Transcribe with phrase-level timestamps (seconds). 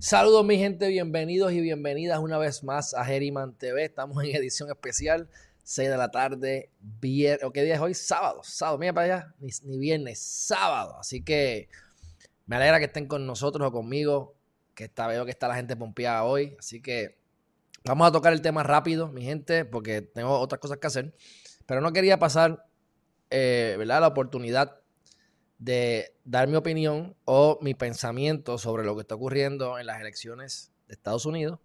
[0.00, 3.84] Saludos mi gente, bienvenidos y bienvenidas una vez más a Herriman TV.
[3.84, 5.28] Estamos en edición especial,
[5.64, 7.94] 6 de la tarde, viernes, ¿qué día es hoy?
[7.94, 10.96] Sábado, sábado, mira para allá, ni, ni viernes, sábado.
[11.00, 11.68] Así que
[12.46, 14.36] me alegra que estén con nosotros o conmigo,
[14.76, 16.54] que está, veo que está la gente pompeada hoy.
[16.60, 17.18] Así que
[17.84, 21.12] vamos a tocar el tema rápido, mi gente, porque tengo otras cosas que hacer.
[21.66, 22.64] Pero no quería pasar,
[23.30, 24.02] eh, ¿verdad?
[24.02, 24.80] La oportunidad
[25.58, 30.72] de dar mi opinión o mi pensamiento sobre lo que está ocurriendo en las elecciones
[30.86, 31.58] de Estados Unidos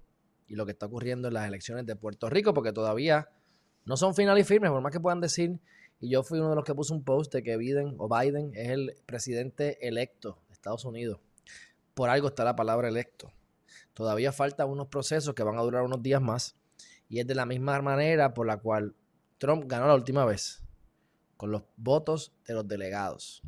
[0.48, 3.30] y lo que está ocurriendo en las elecciones de Puerto Rico, porque todavía
[3.86, 5.60] no son finales y firmes, por más que puedan decir,
[6.00, 8.52] y yo fui uno de los que puso un post de que Biden o Biden
[8.56, 11.20] es el presidente electo de Estados Unidos.
[11.94, 13.32] Por algo está la palabra electo.
[13.94, 16.56] Todavía faltan unos procesos que van a durar unos días más,
[17.10, 18.96] y es de la misma manera por la cual
[19.38, 20.64] Trump ganó la última vez,
[21.38, 23.44] con los votos de los delegados.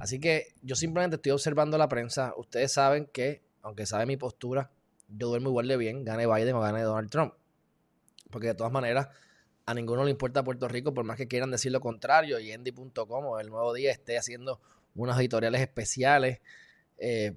[0.00, 2.32] Así que yo simplemente estoy observando la prensa.
[2.38, 4.70] Ustedes saben que, aunque sabe mi postura,
[5.08, 7.34] yo duermo igual de bien, gane Biden o gane Donald Trump.
[8.30, 9.08] Porque de todas maneras,
[9.66, 12.40] a ninguno le importa Puerto Rico, por más que quieran decir lo contrario.
[12.40, 14.58] Y Endy.com o el nuevo día esté haciendo
[14.94, 16.40] unas editoriales especiales,
[16.96, 17.36] eh,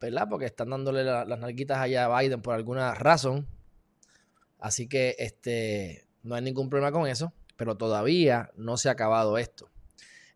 [0.00, 0.26] ¿verdad?
[0.30, 3.46] Porque están dándole las narguitas allá a Biden por alguna razón.
[4.58, 9.36] Así que este, no hay ningún problema con eso, pero todavía no se ha acabado
[9.36, 9.68] esto.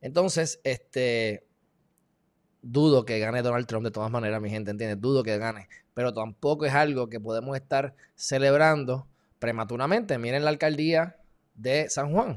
[0.01, 1.47] Entonces, este,
[2.63, 4.97] dudo que gane Donald Trump de todas maneras, mi gente, ¿entiende?
[4.97, 10.19] Dudo que gane, pero tampoco es algo que podemos estar celebrando prematuramente.
[10.19, 11.17] Miren la alcaldía
[11.55, 12.37] de San Juan.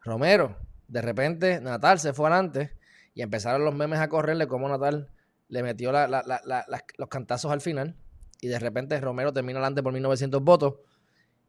[0.00, 0.56] Romero,
[0.88, 2.72] de repente Natal se fue adelante
[3.14, 5.10] y empezaron los memes a correrle como Natal
[5.48, 7.96] le metió los cantazos al final
[8.40, 10.74] y de repente Romero termina adelante por 1900 votos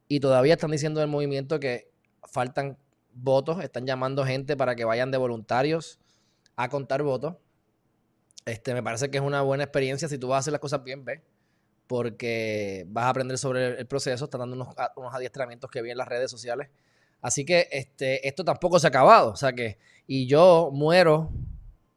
[0.08, 1.91] y todavía están diciendo del movimiento que
[2.24, 2.78] faltan
[3.22, 6.00] votos, están llamando gente para que vayan de voluntarios
[6.56, 7.35] a contar votos.
[8.46, 10.84] Este, me parece que es una buena experiencia si tú vas a hacer las cosas
[10.84, 11.22] bien, ve,
[11.88, 15.97] porque vas a aprender sobre el proceso, están dando unos, unos adiestramientos que vi en
[15.97, 16.69] las redes sociales.
[17.22, 19.78] Así que este, esto tampoco se ha acabado, o sea que,
[20.08, 21.31] y yo muero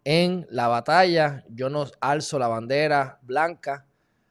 [0.05, 3.87] en la batalla, yo no alzo la bandera blanca,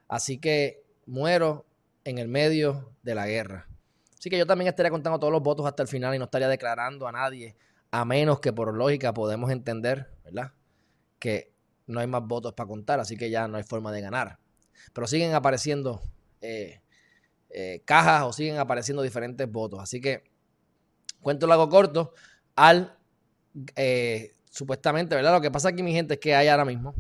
[0.08, 1.66] así que muero
[2.04, 3.71] en el medio de la guerra.
[4.22, 6.48] Así que yo también estaría contando todos los votos hasta el final y no estaría
[6.48, 7.56] declarando a nadie,
[7.90, 10.52] a menos que por lógica podemos entender, ¿verdad?
[11.18, 11.52] Que
[11.88, 14.38] no hay más votos para contar, así que ya no hay forma de ganar.
[14.94, 16.04] Pero siguen apareciendo
[16.40, 16.82] eh,
[17.50, 19.80] eh, cajas o siguen apareciendo diferentes votos.
[19.80, 20.24] Así que,
[21.20, 22.14] cuento largo corto,
[22.56, 22.96] al
[23.76, 25.34] eh, supuestamente, ¿verdad?
[25.34, 26.94] Lo que pasa aquí, mi gente, es que hay ahora mismo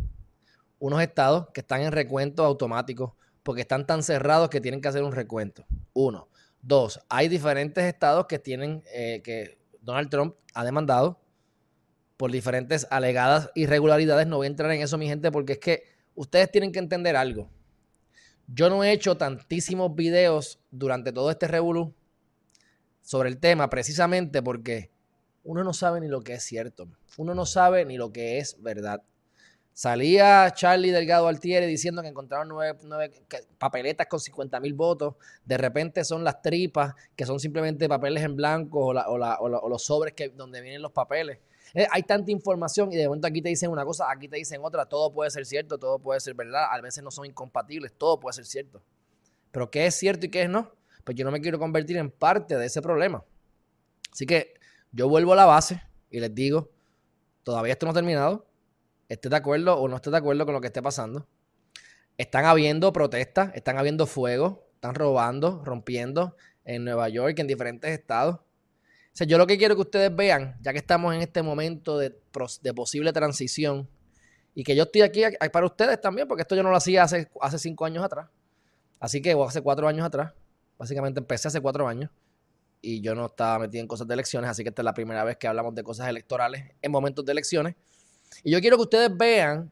[0.80, 5.04] unos estados que están en recuento automático porque están tan cerrados que tienen que hacer
[5.04, 5.68] un recuento.
[5.94, 6.31] Uno.
[6.62, 11.20] Dos, hay diferentes estados que tienen, eh, que Donald Trump ha demandado
[12.18, 14.28] por diferentes alegadas irregularidades.
[14.28, 15.84] No voy a entrar en eso, mi gente, porque es que
[16.14, 17.50] ustedes tienen que entender algo.
[18.48, 21.96] Yo no he hecho tantísimos videos durante todo este revolú
[23.02, 24.92] sobre el tema, precisamente porque
[25.44, 26.90] uno no sabe ni lo que es cierto.
[27.18, 29.02] Uno no sabe ni lo que es verdad.
[29.74, 33.12] Salía Charlie Delgado Altieri diciendo que encontraron nueve,
[33.58, 35.16] papeletas con 50 mil votos.
[35.46, 40.30] De repente son las tripas, que son simplemente papeles en blanco o, los sobres que,
[40.30, 41.40] donde vienen los papeles.
[41.74, 44.60] Eh, hay tanta información y de momento aquí te dicen una cosa, aquí te dicen
[44.62, 44.86] otra.
[44.86, 46.66] Todo puede ser cierto, todo puede ser verdad.
[46.70, 48.84] A veces no son incompatibles, todo puede ser cierto.
[49.52, 50.70] Pero ¿qué es cierto y qué es no?
[51.06, 53.24] Pues yo no me quiero convertir en parte de ese problema.
[54.12, 54.54] Así que
[54.92, 56.70] yo vuelvo a la base y les digo,
[57.44, 58.51] todavía esto no ha terminado
[59.14, 61.28] esté de acuerdo o no esté de acuerdo con lo que esté pasando.
[62.18, 68.40] Están habiendo protestas, están habiendo fuego, están robando, rompiendo en Nueva York, en diferentes estados.
[69.28, 72.12] Yo lo que quiero que ustedes vean, ya que estamos en este momento de,
[72.74, 73.90] posible transición,
[74.56, 77.30] y que yo estoy aquí para ustedes también, porque esto yo no lo hacía hace,
[77.42, 78.30] hace cinco años atrás.
[79.00, 80.34] Así que, o hace cuatro años atrás.
[80.78, 82.10] Básicamente empecé hace cuatro años
[82.82, 85.24] y yo no estaba metido en cosas de elecciones, así que esta es la primera
[85.24, 87.76] vez que hablamos de cosas electorales en momentos de elecciones.
[88.44, 89.72] Y yo quiero que ustedes vean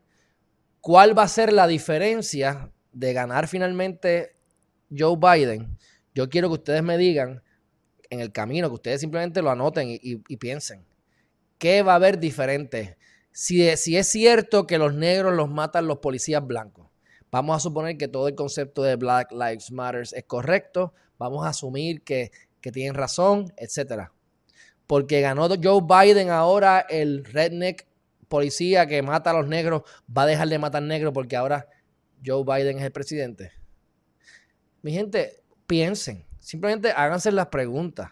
[0.81, 4.35] cuál va a ser la diferencia de ganar finalmente
[4.95, 5.77] Joe Biden.
[6.13, 7.41] Yo quiero que ustedes me digan
[8.09, 10.85] en el camino, que ustedes simplemente lo anoten y, piensen.
[11.57, 12.97] ¿Qué va a haber diferente?
[13.31, 16.87] Si, si es cierto que los negros los matan los policías blancos,
[17.31, 21.49] vamos a suponer que todo el concepto de Black Lives Matter es correcto, vamos a
[21.49, 24.11] asumir que, que tienen razón, etcétera.
[24.87, 27.85] Porque ganó Joe Biden ahora el redneck
[28.29, 29.81] policía que mata a los negros
[30.15, 31.67] va a dejar de matar negros porque ahora
[32.25, 33.51] Joe Biden es el presidente.
[34.81, 38.11] Mi gente, piensen, simplemente háganse las preguntas.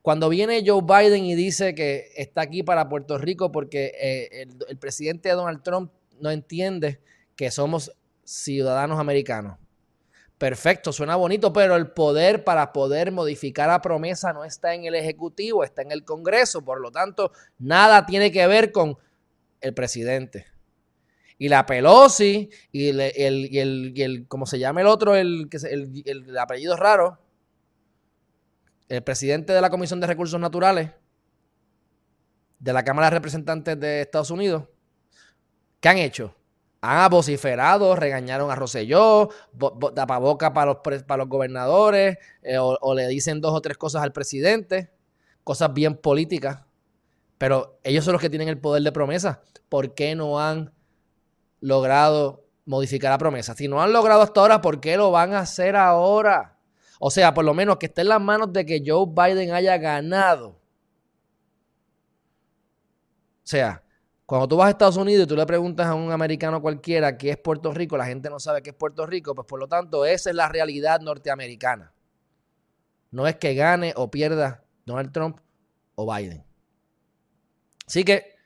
[0.00, 4.56] Cuando viene Joe Biden y dice que está aquí para Puerto Rico porque eh, el,
[4.68, 7.00] el presidente Donald Trump no entiende
[7.36, 7.92] que somos
[8.24, 9.58] ciudadanos americanos.
[10.38, 14.94] Perfecto, suena bonito, pero el poder para poder modificar la promesa no está en el
[14.94, 16.64] Ejecutivo, está en el Congreso.
[16.64, 18.96] Por lo tanto, nada tiene que ver con
[19.60, 20.46] el presidente.
[21.38, 25.14] Y la Pelosi y el, el, el, ¿cómo se llama el otro?
[25.14, 27.18] El, el, el apellido raro.
[28.88, 30.90] El presidente de la Comisión de Recursos Naturales
[32.58, 34.64] de la Cámara de Representantes de Estados Unidos.
[35.80, 36.34] ¿Qué han hecho?
[36.80, 39.30] Han vociferado, regañaron a Rosselló,
[39.94, 40.76] tapaboca para los,
[41.06, 44.90] para los gobernadores, eh, o, o le dicen dos o tres cosas al presidente,
[45.44, 46.64] cosas bien políticas.
[47.38, 49.40] Pero ellos son los que tienen el poder de promesa.
[49.68, 50.72] ¿Por qué no han
[51.60, 53.54] logrado modificar la promesa?
[53.54, 56.58] Si no han logrado hasta ahora, ¿por qué lo van a hacer ahora?
[56.98, 59.78] O sea, por lo menos que esté en las manos de que Joe Biden haya
[59.78, 60.48] ganado.
[63.44, 63.82] O sea,
[64.26, 67.30] cuando tú vas a Estados Unidos y tú le preguntas a un americano cualquiera qué
[67.30, 70.04] es Puerto Rico, la gente no sabe qué es Puerto Rico, pues por lo tanto
[70.04, 71.94] esa es la realidad norteamericana.
[73.10, 75.38] No es que gane o pierda Donald Trump
[75.94, 76.47] o Biden.
[77.88, 78.36] Así que,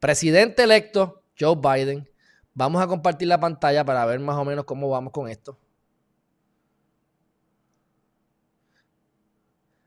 [0.00, 2.10] presidente electo Joe Biden,
[2.52, 5.56] vamos a compartir la pantalla para ver más o menos cómo vamos con esto.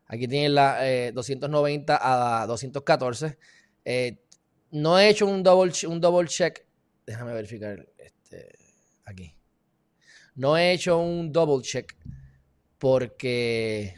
[0.08, 0.80] Aquí tienen la
[1.12, 3.38] 290 eh, a 214.
[3.84, 4.18] Eh,
[4.72, 6.66] no he hecho un double, un double check.
[7.06, 8.58] Déjame verificar este,
[9.04, 9.36] aquí.
[10.36, 11.98] No he hecho un double check
[12.78, 13.94] porque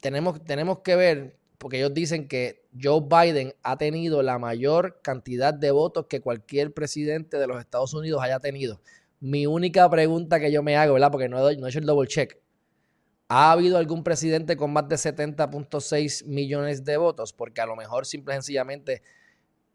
[0.00, 5.54] tenemos, tenemos que ver porque ellos dicen que Joe Biden ha tenido la mayor cantidad
[5.54, 8.80] de votos que cualquier presidente de los Estados Unidos haya tenido.
[9.20, 11.12] Mi única pregunta que yo me hago, ¿verdad?
[11.12, 12.36] Porque no he, hecho el double check.
[13.28, 17.32] ¿Ha habido algún presidente con más de 70.6 millones de votos?
[17.32, 19.04] Porque a lo mejor simple y sencillamente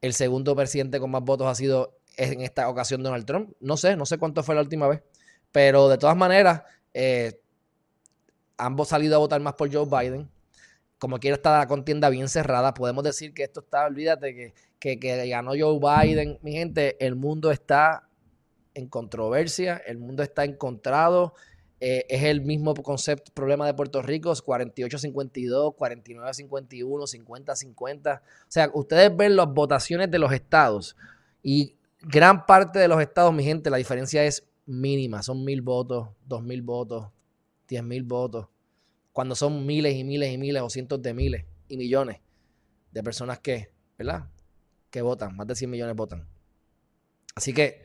[0.02, 3.54] el segundo presidente con más votos ha sido en esta ocasión Donald Trump.
[3.62, 5.04] No sé, no sé cuánto fue la última vez.
[5.54, 6.64] Pero de todas maneras,
[6.94, 7.40] eh,
[8.58, 10.30] ambos salido a votar más por Joe Biden
[11.00, 12.74] como quiera está la contienda bien cerrada.
[12.74, 16.40] Podemos decir que esto está, olvídate que, que, ganó Joe Biden.
[16.42, 18.08] Mi gente, el mundo está
[18.74, 21.34] en controversia, el mundo está encontrado.
[21.80, 28.20] Eh, es el mismo concepto, problema de Puerto Rico, 48-52, 49-51, 50-50.
[28.20, 30.96] O sea, ustedes ven las votaciones de los estados
[31.44, 35.22] y gran parte de los estados, mi gente, la diferencia es mínima.
[35.22, 37.10] Son mil votos, dos mil votos,
[37.68, 38.48] diez mil votos
[39.18, 42.20] cuando son miles y miles y miles o cientos de miles y millones
[42.92, 44.30] de personas que, ¿verdad?
[44.92, 46.30] Que votan, más de 100 millones votan.
[47.34, 47.82] Así que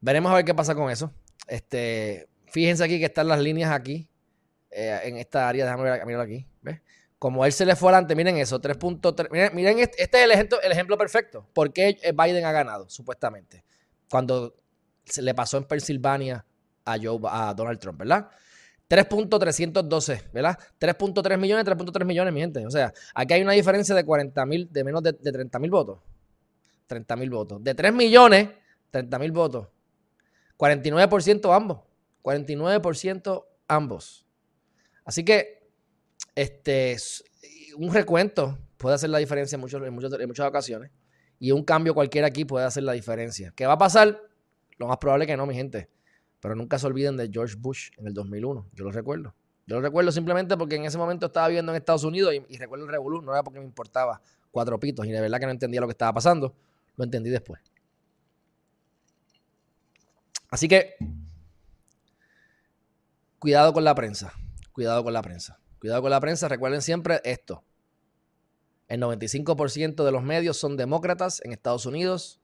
[0.00, 1.12] veremos a ver qué pasa con eso.
[1.46, 4.08] Este, fíjense aquí que están las líneas aquí,
[4.70, 6.80] eh, en esta área, déjame ver, aquí, ¿ves?
[7.18, 9.30] Como él se le fue adelante, miren eso, 3.3.
[9.30, 11.46] Miren, miren este, este, es el ejemplo, el ejemplo perfecto.
[11.52, 13.66] ¿Por qué Biden ha ganado, supuestamente?
[14.08, 14.56] Cuando
[15.04, 16.46] se le pasó en Pensilvania
[16.86, 18.30] a, Joe, a Donald Trump, ¿verdad?
[18.88, 20.58] 3.312, ¿verdad?
[20.80, 22.66] 3.3 millones, 3.3 millones, mi gente.
[22.66, 25.98] O sea, aquí hay una diferencia de 40 mil, de menos de, 30 mil votos.
[26.86, 27.62] 30 mil votos.
[27.62, 28.48] De 3 millones,
[28.90, 29.68] 30 mil votos.
[30.56, 31.80] 49% ambos.
[32.22, 34.26] 49% ambos.
[35.04, 35.70] Así que,
[36.34, 36.96] este,
[37.76, 40.90] un recuento puede hacer la diferencia en, en, en muchas ocasiones.
[41.38, 43.52] Y un cambio cualquiera aquí puede hacer la diferencia.
[43.54, 44.22] ¿Qué va a pasar?
[44.78, 45.90] Lo más probable que no, mi gente.
[46.40, 48.68] Pero nunca se olviden de George Bush en el 2001.
[48.72, 49.34] Yo lo recuerdo.
[49.66, 52.86] Yo lo recuerdo simplemente porque en ese momento estaba viviendo en Estados Unidos y, recuerdo
[52.86, 53.20] el revolú.
[53.20, 55.92] No era porque me importaba cuatro pitos y de verdad que no entendía lo que
[55.92, 56.54] estaba pasando.
[56.96, 57.60] Lo entendí después.
[60.50, 60.96] Así que,
[63.38, 64.32] cuidado con la prensa.
[64.72, 65.60] Cuidado con la prensa.
[65.80, 66.48] Cuidado con la prensa.
[66.48, 67.62] Recuerden siempre esto.
[68.86, 72.40] El 95% de los medios son demócratas en Estados Unidos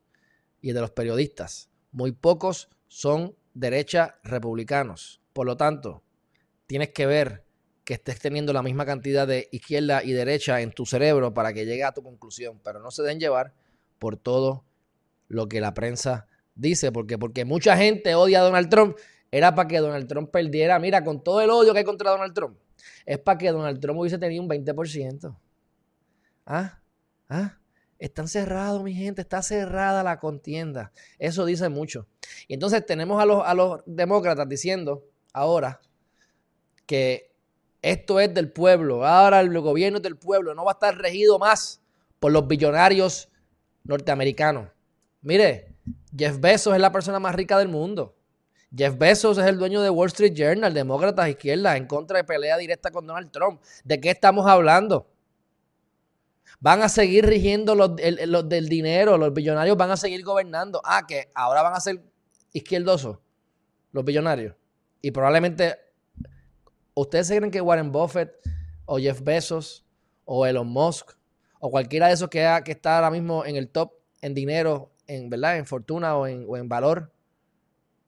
[0.60, 1.70] y de los periodistas.
[1.90, 5.20] Muy pocos son derecha republicanos.
[5.32, 6.02] Por lo tanto,
[6.66, 7.44] tienes que ver
[7.84, 11.66] que estés teniendo la misma cantidad de izquierda y derecha en tu cerebro para que
[11.66, 13.52] llegue a tu conclusión, pero no se den llevar
[13.99, 14.64] por todo
[15.28, 18.96] lo que la prensa dice, porque porque mucha gente odia a Donald Trump,
[19.30, 22.34] era para que Donald Trump perdiera, mira, con todo el odio que hay contra Donald
[22.34, 22.56] Trump,
[23.04, 25.37] es para que Donald Trump hubiese tenido un 20%.
[26.46, 26.80] ¿Ah?
[27.28, 27.58] ¿Ah?
[27.99, 30.92] Están cerrados, mi gente, está cerrada la contienda.
[31.18, 32.06] Eso dice mucho.
[32.48, 35.80] Y entonces tenemos a los, a los demócratas diciendo ahora
[36.86, 37.32] que
[37.82, 41.38] esto es del pueblo, ahora el gobierno es del pueblo, no va a estar regido
[41.38, 41.82] más
[42.18, 43.28] por los billonarios
[43.84, 44.68] norteamericanos.
[45.20, 45.74] Mire,
[46.16, 48.16] Jeff Bezos es la persona más rica del mundo.
[48.74, 52.56] Jeff Bezos es el dueño de Wall Street Journal, demócratas izquierdas, en contra de pelea
[52.56, 53.60] directa con Donald Trump.
[53.84, 55.06] ¿De qué estamos hablando?
[56.60, 60.80] Van a seguir rigiendo los, del dinero, los billonarios van a seguir gobernando.
[60.84, 62.02] Ah, que ahora van a ser
[62.54, 63.18] izquierdosos,
[63.92, 64.56] los billonarios.
[65.02, 65.76] Y probablemente,
[66.94, 68.32] ¿ustedes se creen que Warren Buffett
[68.87, 69.84] o Jeff Bezos
[70.25, 71.11] o Elon Musk
[71.61, 73.92] o cualquiera de esos que, está ahora mismo en el top
[74.23, 77.12] en dinero, en verdad, en fortuna o en, o en valor,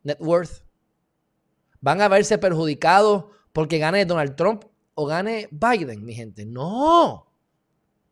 [0.02, 0.64] net worth,
[1.80, 6.46] van a verse perjudicados porque gane Donald Trump o gane Biden, mi gente.
[6.46, 7.26] No,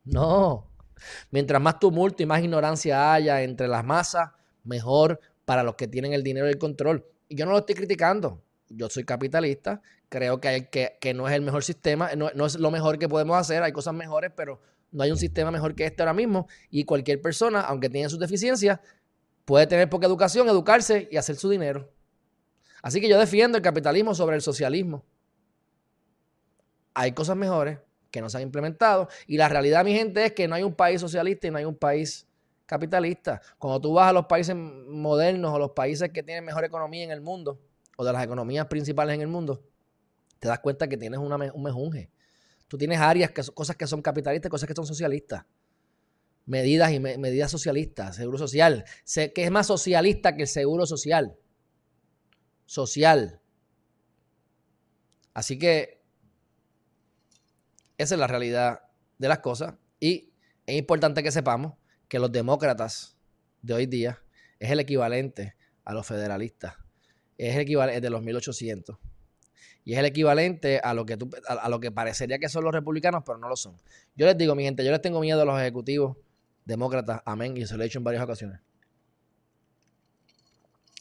[0.04, 0.70] no.
[1.30, 4.30] Mientras más tumulto y más ignorancia haya entre las masas,
[4.64, 7.06] mejor para los que tienen el dinero y el control.
[7.28, 8.42] Y yo no lo estoy criticando.
[8.68, 9.82] Yo soy capitalista.
[10.08, 10.68] Creo que,
[11.14, 12.14] no es el mejor sistema.
[12.16, 13.62] No, no, es lo mejor que podemos hacer.
[13.62, 14.60] Hay cosas mejores, pero
[14.92, 16.48] no hay un sistema mejor que este ahora mismo.
[16.70, 18.80] Y cualquier persona, aunque tenga sus deficiencias,
[19.44, 21.90] puede tener poca educación, educarse y hacer su dinero.
[22.82, 25.04] Así que yo defiendo el capitalismo sobre el socialismo.
[26.94, 27.78] Hay cosas mejores
[28.10, 29.08] que no se han implementado.
[29.26, 31.64] Y la realidad, mi gente, es que no hay un país socialista y no hay
[31.64, 32.28] un país
[32.66, 33.40] capitalista.
[33.58, 37.10] Cuando tú vas a los países modernos o los países que tienen mejor economía en
[37.10, 37.60] el mundo,
[37.96, 39.62] o de las economías principales en el mundo,
[40.38, 42.10] te das cuenta que tienes una, un mejunje.
[42.68, 45.44] Tú tienes áreas, que, cosas que son capitalistas, cosas que son socialistas.
[46.46, 48.84] Medidas y medidas socialistas, seguro social.
[49.04, 51.36] Sé que es más socialista que el seguro social.
[52.66, 53.40] Social.
[55.32, 56.02] Así que
[57.96, 58.80] esa es la realidad
[59.18, 59.74] de las cosas.
[60.00, 60.32] Y
[60.66, 61.74] es importante que sepamos
[62.14, 63.16] que los demócratas
[63.60, 64.22] de hoy día
[64.60, 66.76] es el equivalente a los federalistas.
[67.36, 68.96] Es el equivalente de los 1800.
[69.82, 71.18] Y es el equivalente a lo, que
[71.48, 73.74] a, lo que parecería que son los republicanos, pero no lo son.
[74.14, 76.16] Yo les digo, mi gente, yo les tengo miedo a los ejecutivos
[76.64, 78.60] demócratas, amén, y se lo he dicho en varias ocasiones.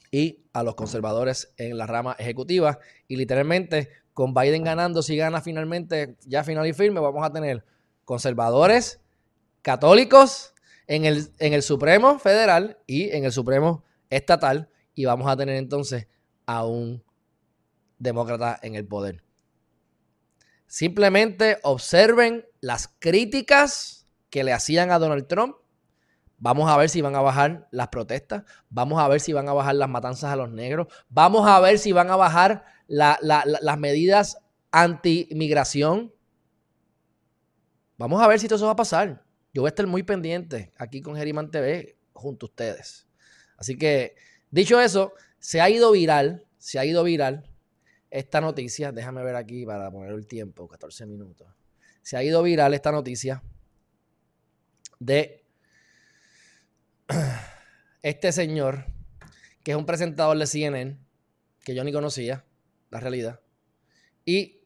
[0.10, 2.80] Y a los conservadores en la rama ejecutiva.
[3.08, 7.64] Y literalmente, con Biden ganando, si gana finalmente, ya final y firme, vamos a tener
[8.04, 9.00] conservadores,
[9.62, 10.53] católicos
[10.88, 14.70] en el, en el Supremo Federal y en el Supremo Estatal.
[14.94, 16.08] Y vamos a tener entonces
[16.46, 17.04] a un
[17.98, 19.24] demócrata en el poder.
[20.68, 25.56] Simplemente observen las críticas que le hacían a Donald Trump.
[26.40, 28.44] Vamos a ver si van a bajar las protestas.
[28.70, 30.88] Vamos a ver si van a bajar las matanzas a los negros.
[31.10, 34.40] Vamos a ver si van a bajar las medidas
[34.72, 36.14] anti-inmigración.
[37.98, 39.23] Vamos a ver si todo eso va a pasar.
[39.54, 43.08] Yo voy a estar muy pendiente aquí con Geriman TV junto a ustedes.
[43.56, 44.16] Así que,
[44.50, 47.48] dicho eso, se ha ido viral, se ha ido viral
[48.10, 51.48] esta noticia, déjame ver aquí para poner el tiempo, 14 minutos.
[52.02, 53.44] Se ha ido viral esta noticia
[55.00, 55.46] de
[58.02, 58.86] este señor,
[59.64, 60.98] que es un presentador de CNN,
[61.64, 62.44] que yo ni conocía,
[62.90, 63.40] la realidad.
[64.26, 64.62] Y,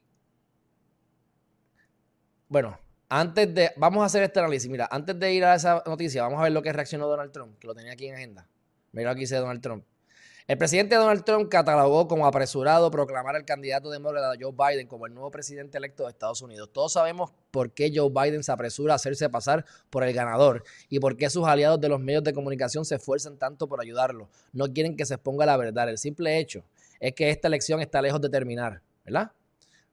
[2.48, 2.80] bueno,
[3.10, 6.40] antes de, vamos a hacer este análisis, mira, antes de ir a esa noticia, vamos
[6.40, 8.48] a ver lo que reaccionó Donald Trump, que lo tenía aquí en agenda.
[8.92, 9.86] Mira aquí dice Donald Trump.
[10.48, 15.14] El presidente Donald Trump catalogó como apresurado proclamar al candidato demócrata Joe Biden como el
[15.14, 16.70] nuevo presidente electo de Estados Unidos.
[16.72, 21.02] Todos sabemos por qué Joe Biden se apresura a hacerse pasar por el ganador y
[21.02, 24.30] por qué sus aliados de los medios de comunicación se esfuerzan tanto por ayudarlo.
[24.54, 25.90] No quieren que se exponga la verdad.
[25.90, 26.64] El simple hecho
[27.02, 29.34] es que esta elección está lejos de terminar, ¿verdad?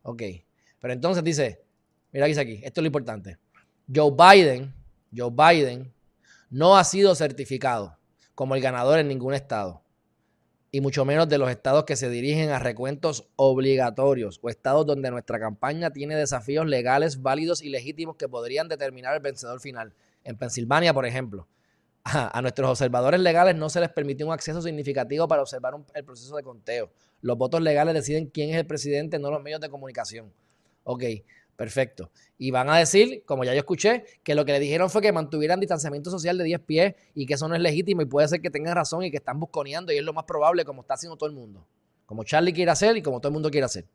[0.05, 0.23] Ok.
[0.79, 1.64] Pero entonces dice,
[2.15, 3.37] mira dice aquí, esto es lo importante.
[3.95, 4.73] Joe Biden,
[5.15, 5.93] Joe Biden
[6.49, 7.99] no ha sido certificado
[8.35, 9.83] como el ganador en ningún estado
[10.71, 15.11] y mucho menos de los estados que se dirigen a recuentos obligatorios o estados donde
[15.11, 19.93] nuestra campaña tiene desafíos legales válidos y legítimos que podrían determinar el vencedor final.
[20.25, 21.47] En Pensilvania, por ejemplo,
[22.03, 26.37] a, nuestros observadores legales no se les permitió un acceso significativo para observar el proceso
[26.37, 26.91] de conteo.
[27.21, 30.33] Los votos legales deciden quién es el presidente, no los medios de comunicación.
[30.83, 31.05] Ok,
[31.57, 32.11] Perfecto.
[32.37, 35.13] Y van a decir, como ya yo escuché, que lo que le dijeron fue que
[35.13, 38.41] mantuvieran distanciamiento social de 10 pies y que eso no es legítimo y puede ser
[38.41, 41.17] que tengan razón y que están busconeando y es lo más probable como está haciendo
[41.17, 41.67] todo el mundo.
[42.07, 43.87] Como Charlie quiere hacer y como todo el mundo quiere hacer.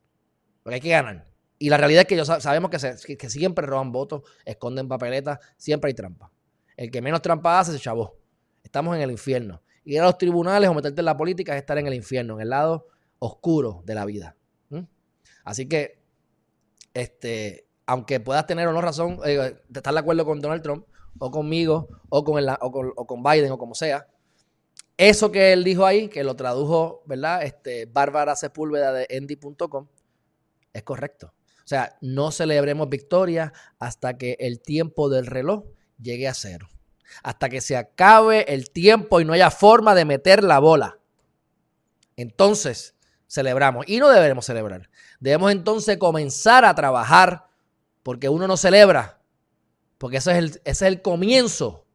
[0.64, 1.26] Porque hay que ganar.
[1.58, 5.90] Y la realidad es que yo sabemos que, que siempre roban votos, esconden papeletas, siempre
[5.90, 6.32] hay trampa.
[6.78, 8.18] El que menos trampa hace se chavó.
[8.64, 9.62] Estamos en el infierno.
[9.84, 12.42] Ir a los tribunales o meterte en la política es estar en el infierno, en
[12.42, 12.88] el lado
[13.20, 14.36] oscuro de la vida.
[15.44, 15.99] Así que
[16.94, 20.86] este, aunque puedas tener o no razón, eh, estar de acuerdo con Donald Trump,
[21.18, 24.08] o conmigo, o con, el, o con, Biden, o como sea,
[24.98, 27.44] eso que él dijo ahí, que lo tradujo, ¿verdad?
[27.44, 29.88] Este, Bárbara Sepúlveda de Endy.com,
[30.74, 31.34] es correcto.
[31.60, 35.66] O sea, no celebremos victoria hasta que el tiempo del reloj
[36.02, 36.68] llegue a cero.
[37.24, 41.00] Hasta que se acabe el tiempo y no haya forma de meter la bola.
[42.16, 42.96] Entonces,
[43.30, 43.86] celebramos.
[43.88, 44.90] Y no debemos celebrar.
[45.22, 47.48] Debemos entonces comenzar a trabajar
[48.04, 49.22] porque uno no celebra.
[49.98, 51.86] Porque ese es el, es el comienzo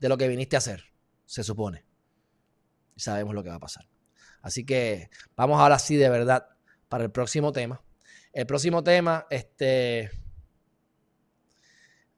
[0.00, 0.84] de lo que viniste a hacer,
[1.26, 1.84] se supone
[3.00, 3.88] sabemos lo que va a pasar.
[4.42, 6.46] Así que vamos ahora sí de verdad
[6.88, 7.82] para el próximo tema.
[8.32, 10.10] El próximo tema, este,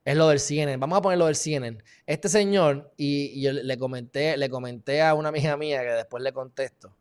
[0.05, 0.77] es lo del CNN.
[0.77, 1.83] Vamos a poner lo del CNN.
[2.05, 6.33] Este señor, y, yo le comenté, le comenté a una amiga mía que después le
[6.33, 6.95] contesto.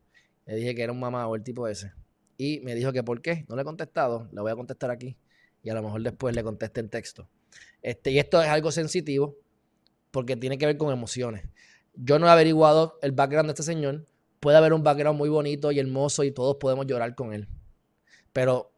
[0.46, 1.92] Le dije que era un mamá o el tipo ese.
[2.36, 3.44] Y me dijo que por qué.
[3.48, 4.28] No le he contestado.
[4.32, 5.16] Le voy a contestar aquí.
[5.62, 7.28] Y a lo mejor después le conteste en texto.
[7.82, 9.36] Este, y esto es algo sensitivo
[10.10, 11.44] porque tiene que ver con emociones.
[11.94, 14.06] Yo no he averiguado el background de este señor.
[14.40, 17.48] Puede haber un background muy bonito y hermoso y todos podemos llorar con él.
[18.32, 18.72] Pero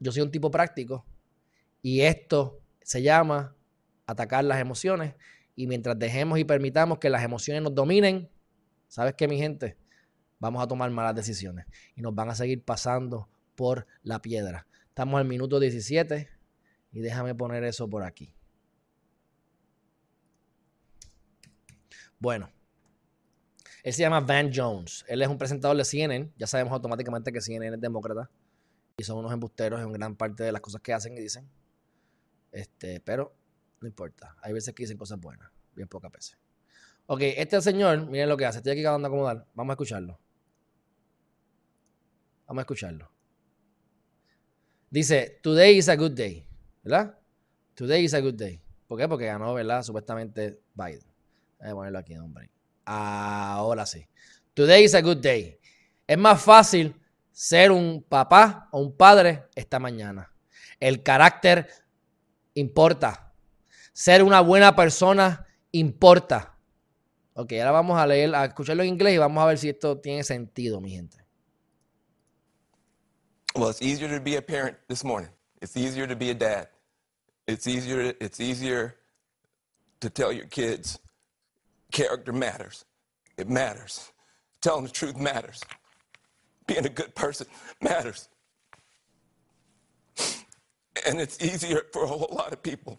[0.00, 1.04] yo soy un tipo práctico
[1.82, 3.54] y esto se llama
[4.06, 5.14] atacar las emociones.
[5.54, 8.28] Y mientras dejemos y permitamos que las emociones nos dominen,
[8.88, 9.76] ¿sabes qué, mi gente?
[10.40, 14.66] Vamos a tomar malas decisiones y nos van a seguir pasando por la piedra.
[14.88, 16.28] Estamos en minuto 17
[16.92, 18.32] y déjame poner eso por aquí.
[22.20, 22.50] Bueno,
[23.82, 25.04] él se llama Van Jones.
[25.08, 26.32] Él es un presentador de CNN.
[26.36, 28.30] Ya sabemos automáticamente que CNN es demócrata.
[28.96, 31.48] Y son unos embusteros en gran parte de las cosas que hacen y dicen.
[32.50, 33.34] Este, pero
[33.80, 34.36] no importa.
[34.42, 35.50] Hay veces que dicen cosas buenas.
[35.74, 36.38] Bien pocas veces.
[37.06, 38.58] Ok, este señor, miren lo que hace.
[38.58, 39.46] Estoy aquí acabando de acomodar.
[39.54, 40.18] Vamos a escucharlo.
[42.48, 43.10] Vamos a escucharlo.
[44.90, 46.48] Dice, today is a good day.
[46.82, 47.18] ¿Verdad?
[47.74, 48.58] Today is a good day.
[48.86, 49.06] ¿Por qué?
[49.06, 49.82] Porque ganó, ¿verdad?
[49.82, 51.04] Supuestamente Biden.
[51.60, 52.50] Voy a ponerlo aquí, hombre.
[52.86, 54.08] Ahora sí.
[54.54, 55.58] Today is a good day.
[56.06, 56.98] Es más fácil
[57.30, 60.32] ser un papá o un padre esta mañana.
[60.80, 61.68] El carácter
[62.54, 63.34] importa.
[63.92, 66.56] Ser una buena persona importa.
[67.34, 69.98] Ok, ahora vamos a leer, a escucharlo en inglés y vamos a ver si esto
[69.98, 71.27] tiene sentido, mi gente.
[73.54, 75.30] Well, it's easier to be a parent this morning.
[75.60, 76.68] It's easier to be a dad.
[77.46, 78.96] It's easier, it's easier
[80.00, 80.98] to tell your kids
[81.92, 82.84] Character matters.
[83.36, 84.12] It matters.
[84.60, 85.62] Telling the truth matters.
[86.66, 87.46] Being a good person
[87.80, 88.28] matters.
[91.06, 92.98] And it's easier for a whole lot of people.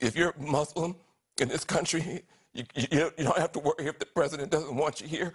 [0.00, 0.96] If you're Muslim
[1.40, 5.00] in this country, you, you, you don't have to worry if the president doesn't want
[5.00, 5.32] you here.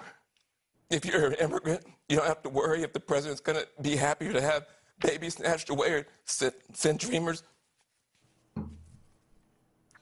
[0.90, 3.96] If you're an immigrant, you don't have to worry if the president's going to be
[3.96, 4.66] happier to have
[5.00, 7.44] babies snatched away or send, send dreamers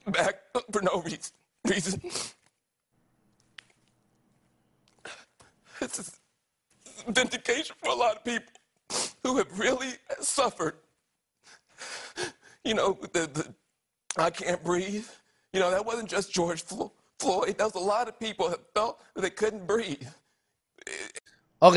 [0.06, 0.40] back
[0.72, 1.32] for no reason
[1.64, 2.00] reason.
[5.80, 6.16] This is
[7.06, 8.52] vindication for a lot of people
[9.22, 10.74] who have really suffered.
[12.64, 13.54] You know, the, the
[14.16, 15.06] I can't breathe.
[15.52, 17.58] You know, that wasn't just George Floyd.
[17.58, 20.08] That was a lot of people that felt that they couldn't breathe.
[21.60, 21.76] Ok,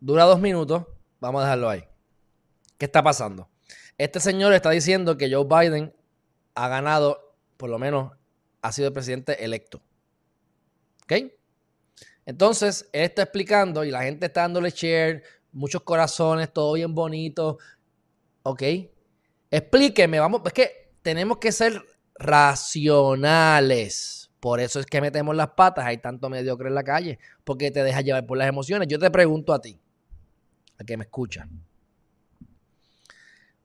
[0.00, 0.86] dura dos minutos.
[1.20, 1.84] Vamos a dejarlo ahí.
[2.78, 3.50] ¿Qué está pasando?
[3.98, 5.94] Este señor está diciendo que Joe Biden
[6.54, 8.12] ha ganado, por lo menos
[8.62, 9.82] ha sido el presidente electo.
[11.02, 11.12] ¿Ok?
[12.24, 17.58] Entonces, él está explicando y la gente está dándole share, muchos corazones, todo bien bonito.
[18.42, 18.62] ¿Ok?
[19.50, 24.19] Explíqueme, vamos, es que tenemos que ser racionales.
[24.40, 27.84] Por eso es que metemos las patas, hay tanto mediocre en la calle, porque te
[27.84, 28.88] deja llevar por las emociones.
[28.88, 29.78] Yo te pregunto a ti,
[30.78, 31.46] a que me escucha.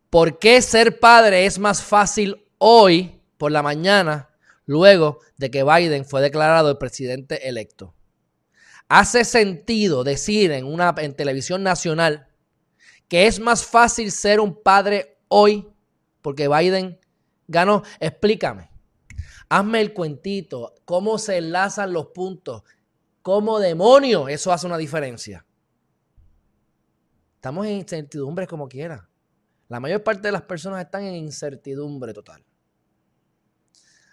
[0.10, 4.30] ¿Por qué ser padre es más fácil hoy por la mañana
[4.66, 7.94] luego de que Biden fue declarado el presidente electo.
[8.88, 12.28] Hace sentido decir en una en televisión nacional
[13.08, 15.68] que es más fácil ser un padre hoy
[16.22, 17.00] porque Biden
[17.48, 17.84] ganó.
[18.00, 18.70] Explícame.
[19.50, 22.64] Hazme el cuentito, cómo se enlazan los puntos,
[23.22, 25.46] cómo demonio eso hace una diferencia.
[27.36, 29.08] Estamos en incertidumbre como quiera.
[29.68, 32.44] La mayor parte de las personas están en incertidumbre total.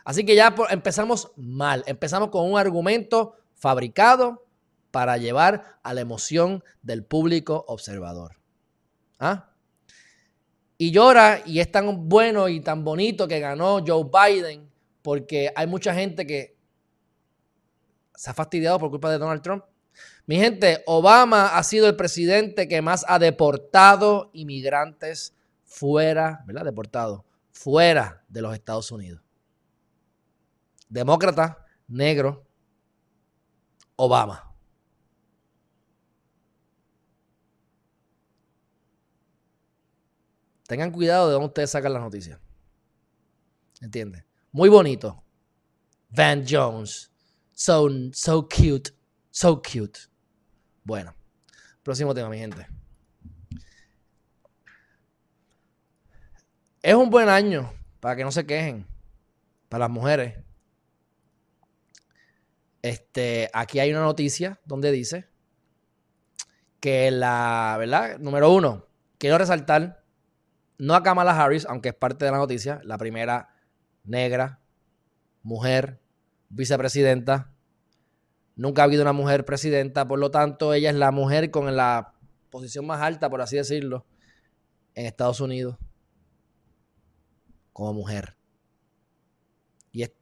[0.05, 1.85] Así que ya empezamos mal.
[1.87, 4.45] Empezamos con un argumento fabricado
[4.91, 8.37] para llevar a la emoción del público observador.
[9.19, 9.51] ¿Ah?
[10.77, 14.72] Y llora y es tan bueno y tan bonito que ganó Joe Biden
[15.03, 16.57] porque hay mucha gente que
[18.15, 19.65] se ha fastidiado por culpa de Donald Trump.
[20.27, 25.35] Mi gente, Obama ha sido el presidente que más ha deportado inmigrantes
[25.65, 26.65] fuera, ¿verdad?
[26.65, 29.23] Deportado, fuera de los Estados Unidos
[30.93, 32.47] demócrata, negro,
[33.97, 34.55] Obama.
[40.67, 42.39] Tengan cuidado de dónde ustedes sacan las noticias.
[43.81, 44.25] ¿Entiendes?
[44.53, 45.25] Muy bonito.
[46.11, 47.11] Van Jones.
[47.53, 48.91] So, so cute.
[49.31, 49.99] So cute.
[50.85, 51.15] Bueno.
[51.83, 52.67] Próximo tema, mi gente.
[56.83, 58.87] Es un buen año para que no se quejen.
[59.69, 60.39] Para las mujeres.
[62.83, 65.29] Este, aquí hay una noticia donde dice
[66.81, 68.19] que la, ¿verdad?
[68.19, 68.89] Número uno,
[69.19, 70.05] quiero resaltar,
[70.79, 73.55] no a Kamala Harris, aunque es parte de la noticia, la primera
[74.05, 74.61] negra,
[75.43, 76.01] mujer,
[76.49, 77.53] vicepresidenta.
[78.55, 82.15] Nunca ha habido una mujer presidenta, por lo tanto, ella es la mujer con la
[82.51, 84.07] posición más alta, por así decirlo,
[84.95, 85.79] en Estados Unidos,
[87.73, 88.37] como mujer.
[89.91, 90.13] Y es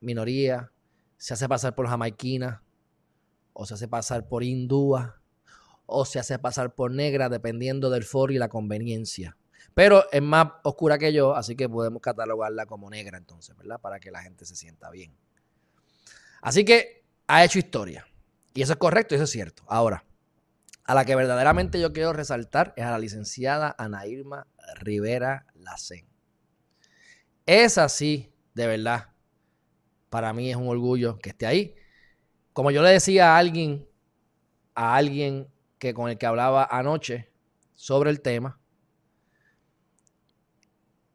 [0.00, 0.72] minoría,
[1.16, 2.62] se hace pasar por jamaiquina,
[3.52, 5.20] o se hace pasar por hindúa,
[5.86, 9.36] o se hace pasar por negra, dependiendo del foro y la conveniencia.
[9.74, 13.80] Pero es más oscura que yo, así que podemos catalogarla como negra entonces, ¿verdad?
[13.80, 15.16] Para que la gente se sienta bien.
[16.42, 18.06] Así que ha hecho historia.
[18.54, 19.62] Y eso es correcto, eso es cierto.
[19.66, 20.04] Ahora,
[20.84, 24.46] a la que verdaderamente yo quiero resaltar es a la licenciada Ana Irma
[24.80, 26.06] Rivera Lacén.
[27.46, 29.08] Es así, de verdad,
[30.10, 31.74] para mí es un orgullo que esté ahí.
[32.52, 33.88] Como yo le decía a alguien,
[34.74, 37.32] a alguien que con el que hablaba anoche
[37.74, 38.60] sobre el tema,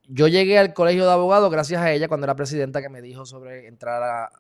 [0.07, 3.25] yo llegué al colegio de abogados gracias a ella cuando era presidenta que me dijo
[3.25, 4.31] sobre entrar a,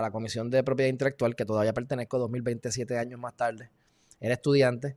[0.00, 3.70] la Comisión de Propiedad Intelectual, que todavía pertenezco 2027 años más tarde.
[4.20, 4.96] Era estudiante.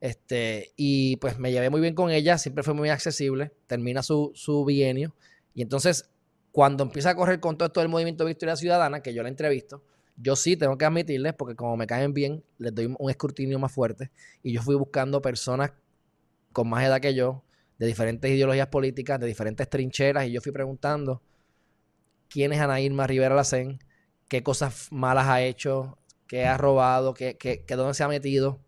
[0.00, 3.52] Este, y pues me llevé muy bien con ella, siempre fue muy accesible.
[3.66, 5.14] Termina su, su bienio.
[5.54, 6.10] Y entonces
[6.52, 9.82] cuando empieza a correr con todo esto del movimiento Victoria Ciudadana, que yo la entrevisto,
[10.16, 13.72] yo sí tengo que admitirles, porque como me caen bien, les doy un escrutinio más
[13.72, 14.10] fuerte.
[14.42, 15.72] Y yo fui buscando personas
[16.52, 17.42] con más edad que yo,
[17.78, 21.22] de diferentes ideologías políticas, de diferentes trincheras, y yo fui preguntando
[22.28, 23.78] quién es Ana Irma Rivera Lacén,
[24.28, 28.60] qué cosas malas ha hecho, qué ha robado, qué, qué, qué dónde se ha metido.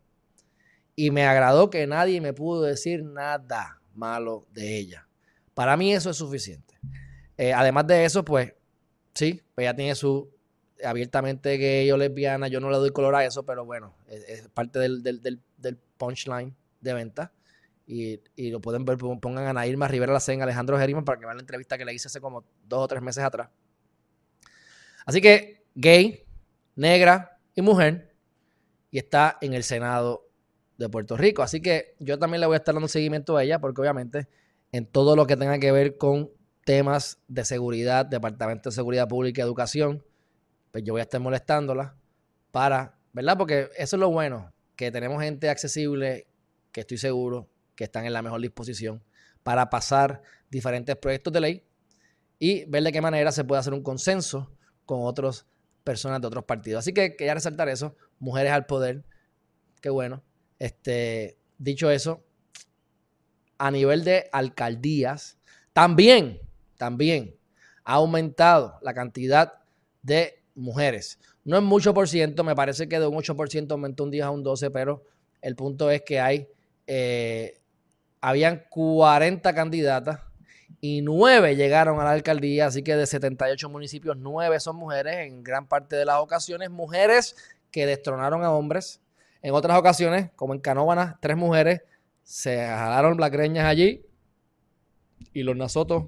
[0.94, 5.06] Y me agradó que nadie me pudo decir nada malo de ella.
[5.54, 6.78] Para mí eso es suficiente.
[7.38, 8.52] Eh, además de eso, pues,
[9.14, 10.30] sí, pues ella tiene su
[10.84, 12.48] abiertamente gay o lesbiana.
[12.48, 15.40] Yo no le doy color a eso, pero bueno, es, parte del,
[15.96, 17.32] punchline de venta.
[17.86, 18.20] Y,
[18.50, 21.42] lo pueden ver, pongan a Ana Irma Rivera Lacen, Alejandro Geriman para que vean la
[21.42, 23.48] entrevista que le hice hace como dos o tres meses atrás.
[25.04, 26.24] Así que gay,
[26.74, 28.12] negra y mujer,
[28.90, 30.28] y está en el Senado
[30.78, 31.42] de Puerto Rico.
[31.42, 34.28] Así que yo también le voy a estar dando seguimiento a ella, porque obviamente
[34.72, 36.30] en todo lo que tenga que ver con
[36.64, 40.04] temas de seguridad, Departamento de Seguridad Pública y Educación,
[40.72, 41.96] pues yo voy a estar molestándola
[42.50, 43.38] para, ¿verdad?
[43.38, 46.26] Porque eso es lo bueno, que tenemos gente accesible,
[46.72, 49.02] que estoy seguro que están en la mejor disposición
[49.44, 51.64] para pasar diferentes proyectos de ley
[52.38, 54.50] y ver de qué manera se puede hacer un consenso
[54.84, 55.46] con otras
[55.84, 56.80] personas de otros partidos.
[56.80, 59.04] Así que quería resaltar eso, mujeres al poder,
[59.80, 60.24] qué bueno.
[60.58, 62.24] Este, dicho eso,
[63.58, 65.38] a nivel de alcaldías,
[65.72, 66.40] también
[66.76, 67.36] también
[67.84, 69.54] ha aumentado la cantidad
[70.02, 71.18] de mujeres.
[71.44, 74.30] No es mucho por ciento, me parece que de un 8% aumentó un día a
[74.30, 75.04] un 12%, pero
[75.40, 76.48] el punto es que hay,
[76.86, 77.60] eh,
[78.26, 80.18] habían 40 candidatas
[80.80, 85.44] y 9 llegaron a la alcaldía, así que de 78 municipios, 9 son mujeres, en
[85.44, 87.36] gran parte de las ocasiones, mujeres
[87.70, 89.00] que destronaron a hombres.
[89.42, 91.82] En otras ocasiones, como en Canóvanas, tres mujeres
[92.24, 94.04] se jalaron las greñas allí
[95.32, 96.06] y los nasotos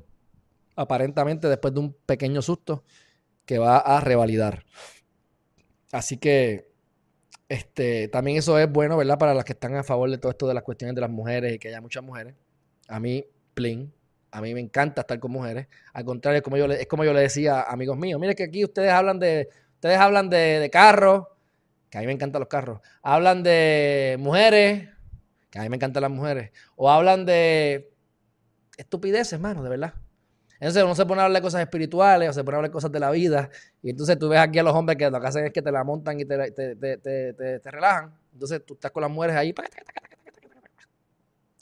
[0.74, 2.83] aparentemente después de un pequeño susto
[3.44, 4.64] que va a revalidar.
[5.92, 6.67] Así que
[7.48, 9.18] este, también eso es bueno, ¿verdad?
[9.18, 11.54] Para las que están a favor de todo esto de las cuestiones de las mujeres
[11.54, 12.34] y que haya muchas mujeres.
[12.88, 13.92] A mí, plin,
[14.30, 15.66] a mí me encanta estar con mujeres.
[15.92, 18.34] Al contrario, es como yo le, es como yo le decía a amigos míos, mire
[18.34, 21.26] que aquí ustedes hablan de, ustedes hablan de, de carros,
[21.90, 22.80] que a mí me encantan los carros.
[23.02, 24.88] Hablan de mujeres,
[25.50, 26.50] que a mí me encantan las mujeres.
[26.76, 27.90] O hablan de
[28.76, 29.94] estupideces, hermano, de verdad.
[30.61, 32.73] Entonces uno se pone a hablar de cosas espirituales o se pone a hablar de
[32.73, 33.49] cosas de la vida.
[33.83, 35.71] Y entonces tú ves aquí a los hombres que lo que hacen es que te
[35.71, 38.12] la montan y te, te, relajan.
[38.33, 39.55] Entonces tú estás con las mujeres ahí.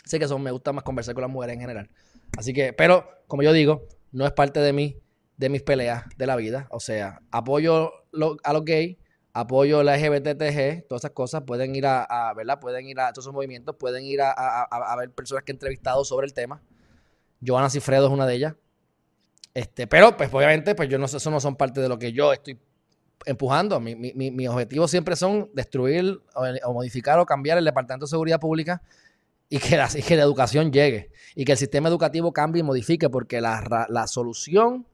[0.04, 1.90] Así que me gusta más conversar con las mujeres en general.
[2.38, 4.96] Así que, pero como yo digo, no es parte de mí,
[5.36, 6.66] de mis peleas de la vida.
[6.70, 7.92] O sea, apoyo
[8.44, 8.96] a los gays,
[9.34, 11.42] apoyo la LGBTG, todas esas cosas.
[11.42, 12.60] Pueden ir a, ¿verdad?
[12.60, 16.02] Pueden ir a todos esos movimientos, pueden ir a, a ver personas que he entrevistado
[16.02, 16.62] sobre el tema.
[17.46, 18.54] Joana Cifredo es una de ellas.
[19.56, 22.30] Este, pero, pues, obviamente, pues yo no eso no son parte de lo que yo
[22.30, 22.58] estoy
[23.24, 23.80] empujando.
[23.80, 28.38] Mi, mi, mi objetivo siempre son destruir o, modificar o cambiar el Departamento de Seguridad
[28.38, 28.82] Pública
[29.48, 33.08] y que, la, que la educación llegue y que el sistema educativo cambie y modifique,
[33.08, 34.84] porque la, la solución,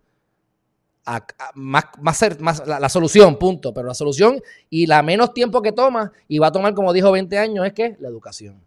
[1.57, 5.73] más, más, más la, la, solución, punto, pero la solución y la menos tiempo que
[5.73, 8.63] toma, y va a tomar, como dijo, 20 años, es que la educación.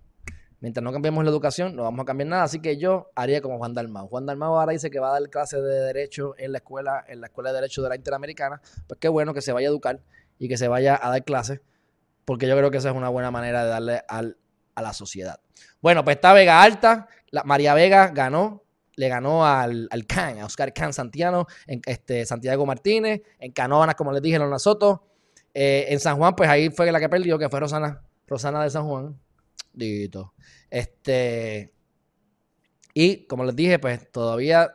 [0.62, 2.44] Mientras no cambiemos la educación, no vamos a cambiar nada.
[2.44, 4.08] Así que yo haría como Juan Dalmau.
[4.08, 7.22] Juan Dalmau ahora dice que va a dar clases de Derecho en la escuela, en
[7.22, 8.62] la Escuela de Derecho de la Interamericana.
[8.88, 10.00] Pues qué bueno que se vaya a educar
[10.40, 11.62] y que se vaya a dar clases,
[12.26, 14.38] porque yo creo que esa es una buena manera de darle al,
[14.76, 15.40] a la sociedad.
[15.82, 17.08] Bueno, pues está Vega Alta.
[17.44, 18.64] María Vega ganó,
[18.96, 23.96] le ganó al, al Can, a Oscar Can Santiano, en este, Santiago Martínez, en Canóvanas,
[23.96, 25.08] como les dije, en Soto.
[25.54, 28.70] Eh, en San Juan, pues ahí fue la que perdió, que fue Rosana, Rosana de
[28.70, 29.18] San Juan.
[29.74, 30.34] Dito.
[30.70, 31.74] Este.
[32.94, 34.74] Y como les dije, pues todavía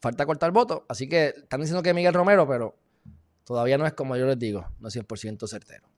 [0.00, 0.86] falta cortar voto.
[0.88, 2.76] Así que están diciendo que Miguel Romero, pero
[3.44, 5.88] todavía no es como yo les digo, no es 100% certero.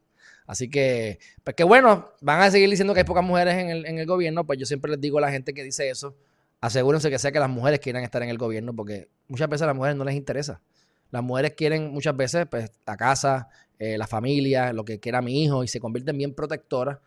[0.47, 3.85] Así que, pues que bueno, van a seguir diciendo que hay pocas mujeres en el,
[3.85, 6.17] en el, gobierno, pues yo siempre les digo a la gente que dice eso,
[6.63, 9.67] asegúrense que sea que las mujeres quieran estar en el gobierno, porque muchas veces a
[9.67, 10.63] las mujeres no les interesa.
[11.11, 15.45] Las mujeres quieren muchas veces pues, la casa, eh, la familia, lo que quiera mi
[15.45, 16.99] hijo, y se convierten bien protectoras.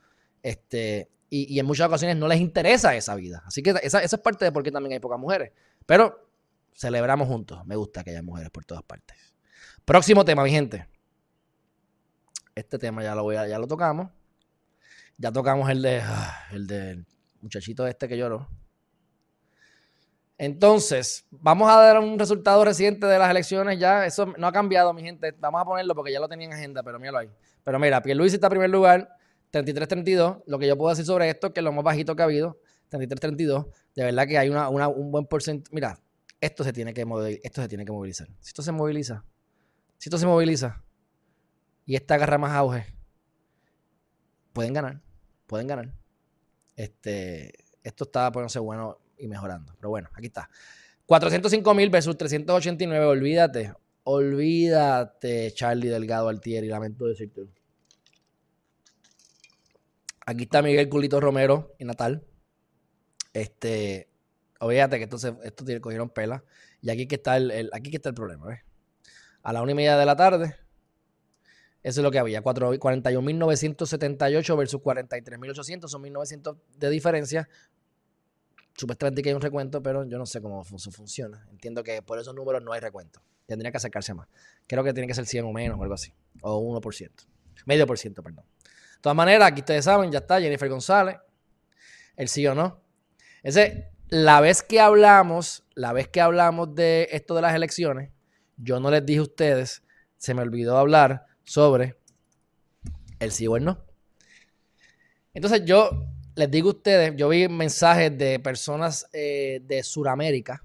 [0.44, 3.44] Este, y, en muchas ocasiones no les interesa esa vida.
[3.46, 5.52] Así que esa, esa es parte de por qué también hay pocas mujeres.
[5.86, 6.30] Pero
[6.74, 7.66] celebramos juntos.
[7.66, 9.18] Me gusta que haya mujeres por todas partes.
[9.86, 10.88] Próximo tema, mi gente.
[12.56, 14.10] Este tema ya lo voy a, ya lo tocamos.
[15.18, 17.06] Ya tocamos el de ah, el del
[17.42, 18.50] muchachito este que lloró.
[20.38, 24.08] Entonces, vamos a dar un resultado reciente de las elecciones ya.
[24.08, 25.36] Eso no ha cambiado, mi gente.
[25.40, 27.30] Vamos a ponerlo porque ya lo tenía en agenda, pero míralo ahí.
[27.64, 29.08] Pero mira, Pierluisi está en primer lugar,
[29.52, 30.44] 33-32.
[30.48, 32.26] Lo que yo puedo decir sobre esto es que es lo más bajito que ha
[32.26, 32.60] habido,
[32.92, 33.68] 33-32.
[33.96, 35.74] De verdad que hay un buen porcentaje.
[35.74, 36.00] Mira,
[36.40, 37.06] esto se, tiene que
[37.44, 38.28] esto se tiene que movilizar.
[38.40, 39.24] Si esto se moviliza,
[39.98, 40.84] si esto se moviliza,
[41.86, 42.86] y esta agarra más auge,
[44.54, 45.02] pueden ganar,
[45.48, 45.94] pueden ganar.
[46.76, 49.74] Este, esto está poniéndose bueno y mejorando.
[49.76, 50.50] Pero bueno, aquí está.
[51.06, 57.48] 405 mil versus 389, olvídate, olvídate, Charlie Delgado Altieri, lamento decirte.
[60.32, 62.24] Aquí está Miguel Culito Romero y Natal.
[63.34, 64.08] Este,
[64.62, 66.46] olvídate que esto, esto cogieron pela.
[66.82, 68.62] Y aquí que está el, aquí que está el problema, ¿ves?
[69.44, 70.56] A la una y media de la tarde,
[71.84, 72.42] eso es lo que había.
[72.42, 75.90] 41.978 versus 43.800.
[75.90, 77.50] Son 1.900 de diferencia.
[78.78, 81.46] Supuestamente que hay un recuento, pero yo no sé cómo funciona.
[81.52, 83.22] Entiendo que por esos números no hay recuento.
[83.48, 84.30] Tendría que acercarse más.
[84.66, 86.14] Creo que tiene que ser 100 o menos o algo así.
[86.42, 87.12] O 1%.
[87.66, 88.46] Medio por ciento, perdón.
[89.02, 91.18] Todas maneras, aquí ustedes saben, ya está Jennifer González.
[92.16, 92.82] El sí o no.
[93.42, 98.12] Ese, la vez que hablamos, la vez que hablamos de esto de las elecciones,
[98.58, 99.84] yo no les dije a ustedes,
[100.18, 101.98] se me olvidó hablar sobre
[103.20, 103.84] el sí o el no.
[105.34, 105.90] Entonces yo
[106.36, 110.64] les digo a ustedes, yo vi mensajes de personas eh, de Sudamérica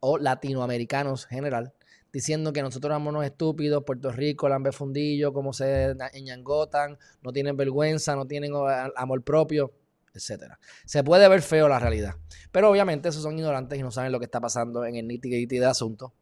[0.00, 1.74] o latinoamericanos en general
[2.12, 7.56] diciendo que nosotros somos unos estúpidos, Puerto Rico, Lambe Fundillo, cómo se enyangotan, no tienen
[7.56, 8.52] vergüenza, no tienen
[8.96, 9.72] amor propio,
[10.14, 10.54] etc.
[10.84, 12.14] Se puede ver feo la realidad.
[12.50, 15.46] Pero obviamente esos son ignorantes y no saben lo que está pasando en el nitty
[15.46, 16.12] de asunto.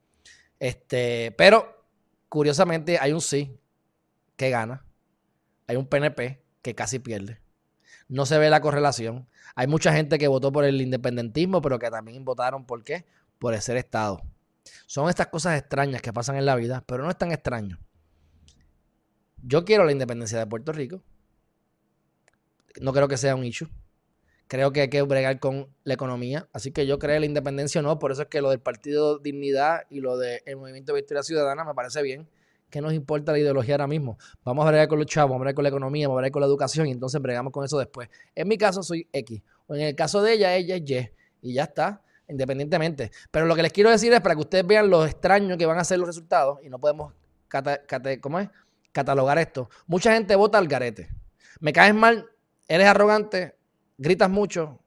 [0.59, 1.85] Este, pero
[2.29, 3.59] curiosamente hay un sí
[4.37, 4.85] que gana.
[5.66, 7.40] Hay un PNP que casi pierde.
[8.09, 9.29] No se ve la correlación.
[9.55, 13.05] Hay mucha gente que votó por el independentismo, pero que también votaron por qué?
[13.38, 14.22] Por el ser Estado.
[14.87, 17.79] Son estas cosas extrañas que pasan en la vida, pero no es tan extraño.
[19.42, 21.02] Yo quiero la independencia de Puerto Rico.
[22.81, 23.68] No creo que sea un issue.
[24.48, 26.48] Creo que hay que bregar con la economía.
[26.52, 27.98] Así que yo creo la independencia no.
[27.98, 31.64] Por eso es que lo del Partido Dignidad y lo del Movimiento de Victoria Ciudadana
[31.64, 32.29] me parece bien.
[32.70, 34.18] ¿Qué nos importa la ideología ahora mismo?
[34.44, 36.33] Vamos a bregar con los chavos, vamos a bregar con la economía, vamos a bregar
[36.33, 38.09] con la educación y entonces bregamos con eso después.
[38.35, 39.42] En mi caso soy X.
[39.68, 41.11] O en el caso de ella, ella es Y.
[41.42, 43.11] Y ya está, independientemente.
[43.31, 45.79] Pero lo que les quiero decir es para que ustedes vean lo extraño que van
[45.79, 47.12] a ser los resultados y no podemos
[48.21, 48.49] ¿cómo es?
[48.93, 49.69] catalogar esto.
[49.87, 51.09] Mucha gente vota al garete.
[51.61, 52.27] Me caes mal,
[52.69, 53.57] eres arrogante,
[53.97, 54.79] gritas mucho,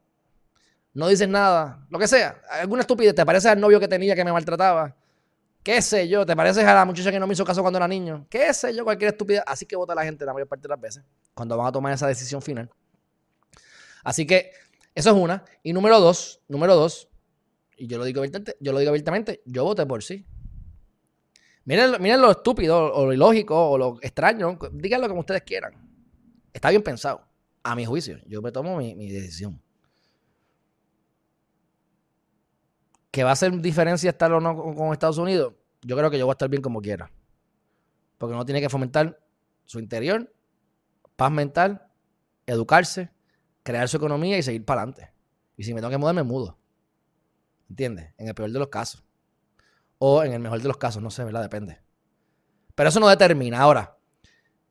[0.93, 2.41] no dices nada, lo que sea.
[2.49, 4.95] Alguna estupidez, te parece al novio que tenía que me maltrataba
[5.63, 7.87] qué sé yo, te pareces a la muchacha que no me hizo caso cuando era
[7.87, 9.43] niño, qué sé yo, cualquier estupidez.
[9.45, 11.93] Así que vota la gente la mayor parte de las veces cuando van a tomar
[11.93, 12.69] esa decisión final.
[14.03, 14.51] Así que
[14.95, 15.43] eso es una.
[15.63, 17.09] Y número dos, número dos,
[17.79, 20.25] y yo lo digo abiertamente, yo lo digo abiertamente, yo voté por sí.
[21.63, 25.73] Miren, miren lo estúpido o lo ilógico o lo extraño, díganlo como ustedes quieran.
[26.51, 27.25] Está bien pensado,
[27.63, 28.19] a mi juicio.
[28.25, 29.61] Yo me tomo mi, decisión.
[33.11, 36.25] que va a hacer diferencia estar o no con Estados Unidos, yo creo que yo
[36.25, 37.11] voy a estar bien como quiera.
[38.19, 39.19] Porque uno tiene que fomentar
[39.65, 40.31] su interior,
[41.15, 41.87] paz mental,
[42.45, 43.09] educarse,
[43.63, 45.11] crear su economía y seguir para adelante.
[45.57, 46.58] Y si me tengo que mudar, me mudo.
[47.69, 48.13] ¿Entiendes?
[48.17, 49.03] En el peor de los casos.
[49.97, 51.41] O en el mejor de los casos, no sé, ¿verdad?
[51.41, 51.79] Depende.
[52.75, 53.59] Pero eso no determina.
[53.59, 53.97] Ahora,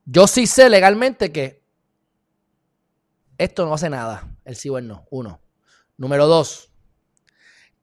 [0.05, 1.63] yo sí sé legalmente que
[3.37, 4.35] esto no hace nada.
[4.45, 5.07] El sí o el no.
[5.11, 5.41] Uno.
[5.97, 6.73] Número dos.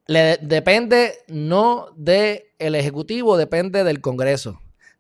[0.07, 4.59] Le depende no del Ejecutivo, depende del Congreso.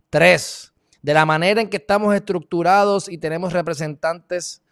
[0.09, 0.73] Tres.
[1.01, 4.63] De la manera en que estamos estructurados y tenemos representantes,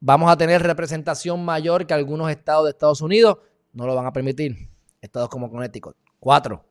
[0.00, 3.38] vamos a tener representación mayor que algunos estados de Estados Unidos.
[3.72, 4.68] No lo van a permitir.
[5.00, 5.96] Estados como Connecticut.
[6.18, 6.64] Cuatro.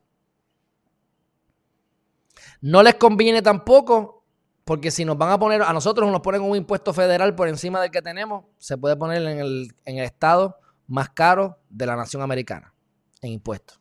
[2.60, 4.24] No les conviene tampoco,
[4.64, 7.80] porque si nos van a poner, a nosotros nos ponen un impuesto federal por encima
[7.80, 12.74] del que tenemos, se puede poner en el, estado más caro de la nación americana
[13.22, 13.80] en impuestos.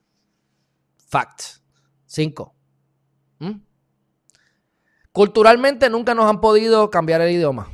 [0.97, 1.41] Fact.
[2.05, 2.55] Cinco.
[3.39, 3.59] ¿Mm?
[5.11, 7.69] Culturalmente nunca nos han podido cambiar el idioma.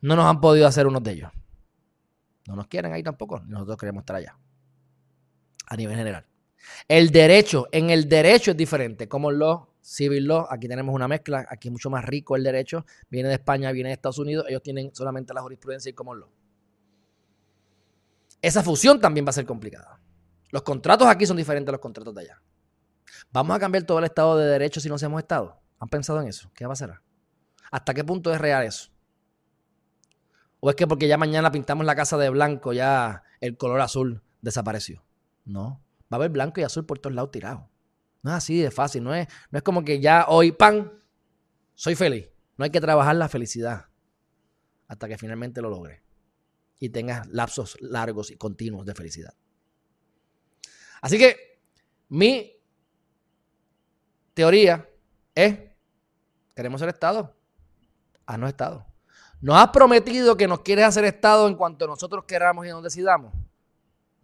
[0.00, 1.32] No nos han podido hacer unos de ellos.
[2.46, 3.40] No nos quieren ahí tampoco.
[3.40, 4.38] Nosotros queremos estar allá.
[5.66, 6.26] A nivel general.
[6.88, 9.08] El derecho, en el derecho es diferente.
[9.08, 12.84] Como los civil law, aquí tenemos una mezcla, aquí es mucho más rico el derecho,
[13.08, 16.28] viene de España, viene de Estados Unidos, ellos tienen solamente la jurisprudencia y common law.
[18.42, 20.00] Esa fusión también va a ser complicada.
[20.50, 22.42] Los contratos aquí son diferentes a los contratos de allá.
[23.32, 25.60] ¿Vamos a cambiar todo el Estado de Derecho si no hacemos Estado?
[25.78, 26.50] ¿Han pensado en eso?
[26.54, 27.00] ¿Qué va a pasar?
[27.70, 28.90] ¿Hasta qué punto es real eso?
[30.66, 34.24] ¿O es que porque ya mañana pintamos la casa de blanco, ya el color azul
[34.42, 35.04] desapareció?
[35.44, 37.68] No, va a haber blanco y azul por todos lados tirados.
[38.22, 40.92] No es así de fácil, no es, no es como que ya hoy, pan,
[41.76, 42.28] soy feliz.
[42.56, 43.86] No hay que trabajar la felicidad
[44.88, 46.02] hasta que finalmente lo logre
[46.80, 49.34] y tengas lapsos largos y continuos de felicidad.
[51.00, 51.60] Así que
[52.08, 52.60] mi
[54.34, 54.90] teoría
[55.32, 55.60] es,
[56.56, 57.36] queremos ser Estado.
[58.26, 58.95] Ah, no Estado.
[59.40, 63.32] Nos has prometido que nos quieres hacer Estado en cuanto nosotros queramos y nos decidamos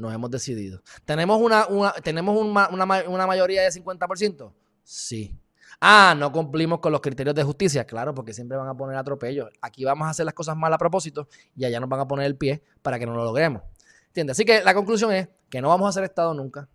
[0.03, 0.83] nos hemos decidido.
[1.07, 1.67] ¿Tenemos una,
[2.03, 4.53] ¿tenemos una, mayoría de 50%?
[4.83, 5.39] Sí.
[5.81, 7.87] Ah, no cumplimos con los criterios de justicia.
[7.87, 9.49] Claro, porque siempre van a poner atropello.
[9.63, 12.27] Aquí vamos a hacer las cosas mal a propósito y allá nos van a poner
[12.27, 13.63] el pie para que no lo logremos.
[14.09, 14.37] ¿Entiendes?
[14.37, 16.69] Así que la conclusión es que no vamos a ser Estado nunca.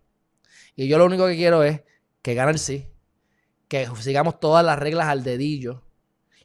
[0.74, 1.82] Y yo lo único que quiero es
[2.22, 2.90] que gane el sí,
[3.68, 5.84] que sigamos todas las reglas al dedillo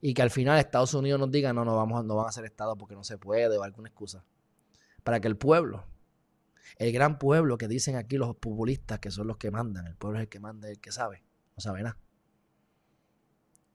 [0.03, 2.45] y que al final Estados Unidos nos diga no, no, vamos, no van a ser
[2.45, 4.23] Estado porque no se puede o alguna excusa.
[5.03, 5.85] Para que el pueblo
[6.77, 9.87] el gran pueblo que dicen aquí los populistas que son los que mandan.
[9.87, 11.23] El pueblo es el que manda, el que sabe.
[11.55, 11.97] No sabe nada.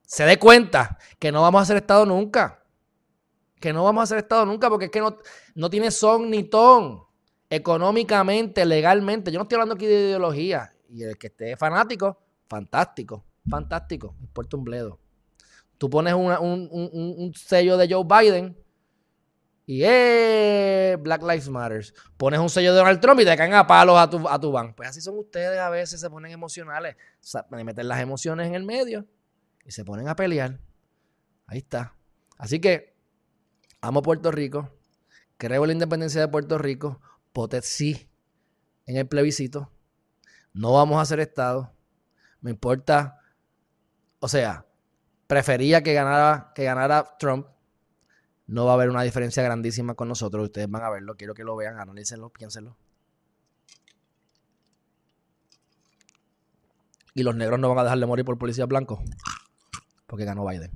[0.03, 2.64] Se dé cuenta que no vamos a ser Estado nunca.
[3.61, 5.19] Que no vamos a ser Estado nunca porque es que no,
[5.55, 7.03] no tiene son ni ton.
[7.51, 9.31] Económicamente, legalmente.
[9.31, 10.75] Yo no estoy hablando aquí de ideología.
[10.91, 13.25] Y el que esté fanático, fantástico.
[13.49, 14.14] Fantástico.
[14.19, 14.99] Me importa un bledo.
[15.79, 18.57] Tú pones un, sello de Joe Biden
[19.64, 20.97] y ¡eh!
[20.99, 21.85] Black Lives Matter.
[22.17, 24.53] Pones un sello de Donald Trump y te caen a palos a tu, a tu.
[24.77, 26.97] Pues así son ustedes a veces, se ponen emocionales.
[27.51, 29.07] O meten las emociones en el medio
[29.64, 30.59] y se ponen a pelear.
[31.47, 31.95] Ahí está.
[32.38, 32.97] Así que
[33.81, 34.71] amo Puerto Rico.
[35.37, 37.01] Creo la independencia de Puerto Rico.
[37.33, 38.11] Potet sí
[38.87, 39.71] en el plebiscito.
[40.53, 41.73] No vamos a hacer Estado.
[42.41, 43.21] Me importa.
[44.19, 44.67] O sea,
[45.29, 47.47] prefería que ganara, que ganara Trump
[48.49, 50.47] no va a haber una diferencia grandísima con nosotros.
[50.47, 51.17] Ustedes van a verlo.
[51.17, 52.77] Quiero que lo vean, analícenlo, piénsenlo.
[57.14, 59.01] Y los negros no van a dejar de morir por policías blancos.
[60.07, 60.73] Porque ganó Biden.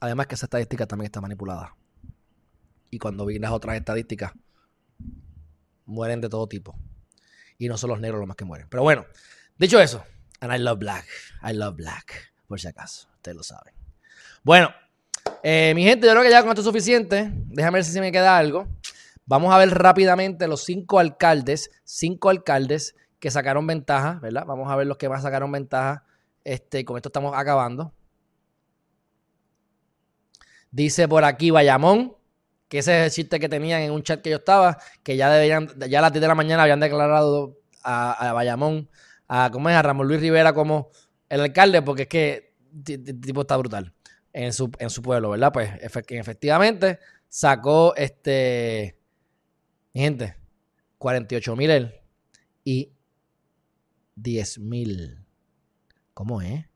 [0.00, 1.74] Además que esa estadística también está manipulada.
[2.90, 4.32] Y cuando vi las otras estadísticas,
[5.84, 6.78] mueren de todo tipo.
[7.58, 8.68] Y no son los negros los más que mueren.
[8.70, 9.04] Pero bueno,
[9.58, 10.04] dicho eso,
[10.40, 11.06] and I love black.
[11.42, 12.37] I love black.
[12.48, 13.74] Por si acaso, ustedes lo saben.
[14.42, 14.70] Bueno,
[15.42, 17.30] eh, mi gente, yo creo que ya con esto es suficiente.
[17.32, 18.66] Déjame ver si se me queda algo.
[19.26, 24.46] Vamos a ver rápidamente los cinco alcaldes, cinco alcaldes que sacaron ventaja, ¿verdad?
[24.46, 26.04] Vamos a ver los que más sacaron ventaja.
[26.42, 27.92] Este, con esto estamos acabando.
[30.70, 32.16] Dice por aquí Bayamón,
[32.68, 35.30] que ese es el chiste que tenían en un chat que yo estaba, que ya
[35.30, 38.88] deberían, ya a las 10 de la mañana habían declarado a, Bayamón,
[39.26, 39.76] a, ¿cómo es?
[39.76, 40.90] A Ramón Luis Rivera como
[41.28, 42.54] el alcalde, porque es que
[42.86, 43.92] el tipo está brutal
[44.32, 44.70] en su,
[45.02, 45.52] pueblo, ¿verdad?
[45.52, 46.98] Pues efectivamente
[47.28, 48.96] sacó este,
[49.92, 50.36] mi gente,
[50.98, 51.94] 48 mil él
[52.64, 52.92] y
[54.16, 55.24] 10 mil.
[56.14, 56.66] ¿Cómo es?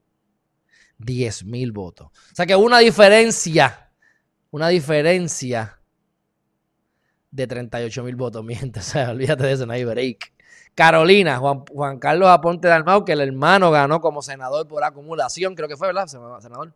[0.98, 2.08] 10 mil votos.
[2.08, 3.92] O sea que una diferencia,
[4.50, 5.80] una diferencia
[7.30, 8.80] de 38 mil votos, mi gente.
[8.80, 10.32] O sea, olvídate de eso, no hay break.
[10.74, 15.68] Carolina, Juan, Juan Carlos Aponte Dalmau, que el hermano ganó como senador por acumulación, creo
[15.68, 16.06] que fue, ¿verdad?
[16.06, 16.72] Senador.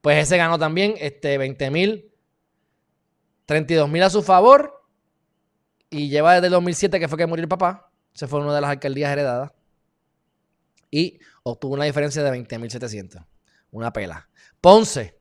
[0.00, 2.10] Pues ese ganó también este, 20 mil,
[3.46, 4.82] 32 mil a su favor
[5.90, 7.90] y lleva desde el 2007 que fue que murió el papá.
[8.14, 9.52] Se fue una de las alcaldías heredadas.
[10.90, 13.24] Y obtuvo una diferencia de 20.700.
[13.70, 14.28] Una pela.
[14.60, 15.18] Ponce.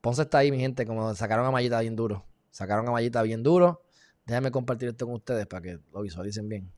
[0.00, 2.24] Ponce está ahí, mi gente, como sacaron a Mallita bien duro.
[2.50, 3.82] Sacaron a Mallita bien duro.
[4.26, 6.72] Déjame compartir esto con ustedes para que lo visualicen bien.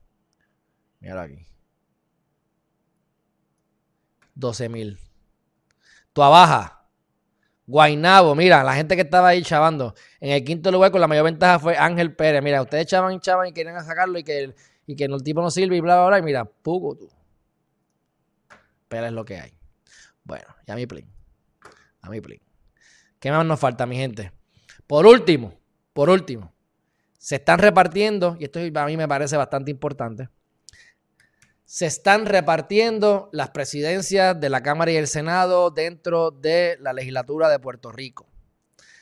[1.01, 1.47] Míralo aquí.
[4.37, 4.99] 12.000.
[6.13, 6.81] Tua Baja.
[7.67, 9.95] Guainabo, mira, la gente que estaba ahí chavando.
[10.21, 12.43] En el quinto lugar con la mayor ventaja fue Ángel Pérez.
[12.43, 14.55] Mira, ustedes chavan y chavan y querían sacarlo y que el,
[14.87, 16.19] y que el tipo no sirve y bla, bla, bla.
[16.19, 17.09] Y mira, poco tú.
[18.89, 19.55] Pérez es lo que hay.
[20.25, 21.11] Bueno, y a mi plin.
[22.03, 22.41] A mi plin.
[23.19, 24.33] ¿Qué más nos falta, mi gente?
[24.87, 25.59] Por último,
[25.95, 26.54] por último,
[27.25, 30.29] se están repartiendo, y esto a mí me parece bastante importante,
[31.65, 37.49] se están repartiendo las presidencias de la Cámara y el Senado dentro de la legislatura
[37.49, 38.27] de Puerto Rico.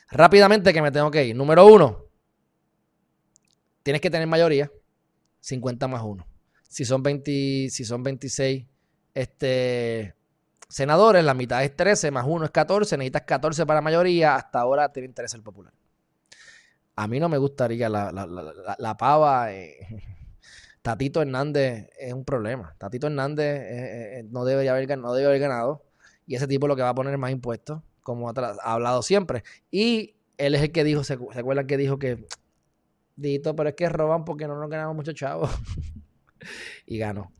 [0.09, 1.35] Rápidamente que me tengo que ir.
[1.35, 2.05] Número uno,
[3.83, 4.71] tienes que tener mayoría,
[5.41, 6.25] 50 más uno.
[6.69, 8.65] Si son, 20, si son 26
[9.13, 10.15] este,
[10.69, 14.93] senadores, la mitad es 13, más uno es 14, necesitas 14 para mayoría, hasta ahora
[14.93, 15.73] tiene interés el popular.
[16.95, 19.53] A mí no me gustaría la, la, pava.
[19.53, 19.77] Eh,
[20.81, 22.75] Tatito Hernández es un problema.
[22.77, 25.83] Tatito Hernández eh, eh, no, debería haber, no debe haber ganado.
[26.27, 28.33] Y ese tipo lo que va a poner más impuestos, como ha,
[28.63, 29.43] hablado siempre.
[29.71, 32.25] Y él es el que dijo, ¿se, acuerdan que dijo que,
[33.15, 35.49] Dito, pero es que roban porque no nos ganamos mucho chavos?
[36.85, 37.31] y ganó.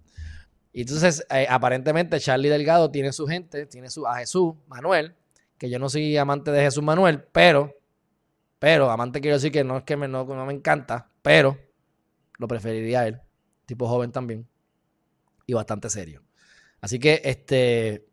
[0.72, 5.16] Y entonces, aparentemente, Charlie Delgado tiene su gente, tiene su, a Jesús Manuel,
[5.58, 7.76] que yo no soy amante de Jesús Manuel, pero,
[8.64, 11.58] pero, amante quiero decir que no es que no me encanta, pero
[12.38, 13.22] lo preferiría a él
[13.66, 14.48] tipo joven también,
[15.46, 16.24] y bastante serio.
[16.80, 18.08] Así que este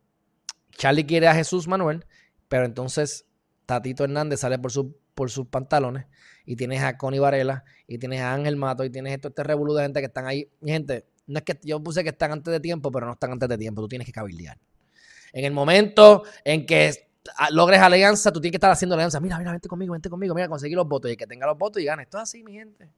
[0.71, 2.05] Charlie quiere a Jesús Manuel,
[2.49, 3.25] pero entonces
[3.65, 6.07] Tatito Hernández sale por, su, por sus pantalones
[6.45, 9.73] y tienes a Connie Varela y tienes a Ángel Mato y tienes esto, este revolú
[9.73, 10.49] de gente que están ahí.
[10.59, 13.31] Mi gente, no es que yo puse que están antes de tiempo, pero no están
[13.31, 13.81] antes de tiempo.
[13.81, 14.57] Tú tienes que cabildear.
[15.31, 17.10] En el momento en que
[17.51, 19.19] logres alianza, tú tienes que estar haciendo alianza.
[19.19, 21.81] Mira, mira, vente conmigo, vente conmigo, mira, conseguir los votos y que tenga los votos
[21.81, 22.03] y gane.
[22.03, 22.89] Esto es así, mi gente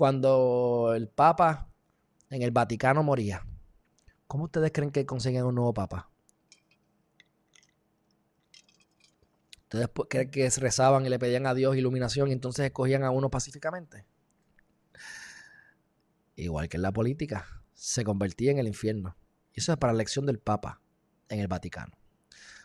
[0.00, 1.68] cuando el Papa
[2.30, 3.46] en el Vaticano moría,
[4.26, 6.08] ¿cómo ustedes creen que consiguen un nuevo Papa?
[9.64, 13.30] ¿Ustedes creen que rezaban y le pedían a Dios iluminación y entonces escogían a uno
[13.30, 14.06] pacíficamente?
[16.34, 19.18] Igual que en la política, se convertía en el infierno.
[19.52, 20.80] Y eso es para la elección del Papa
[21.28, 21.99] en el Vaticano.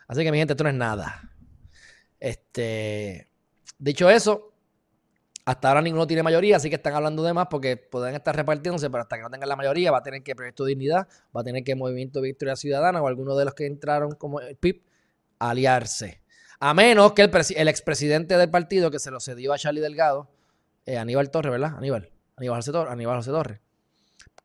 [0.08, 1.30] Así que mi gente, esto no es nada.
[2.18, 3.28] Este,
[3.78, 4.52] dicho eso,
[5.44, 8.90] hasta ahora ninguno tiene mayoría, así que están hablando de más porque pueden estar repartiéndose,
[8.90, 11.44] pero hasta que no tengan la mayoría va a tener que Proyecto Dignidad, va a
[11.44, 14.82] tener que Movimiento Victoria Ciudadana o alguno de los que entraron como el PIB
[15.38, 16.20] aliarse.
[16.58, 20.30] A menos que el, expresidente del partido que se lo cedió a Charlie Delgado,
[20.86, 21.74] eh, Aníbal Torres, ¿verdad?
[21.76, 22.10] Aníbal.
[22.36, 23.60] Aníbal José Torres, Aníbal José Torres,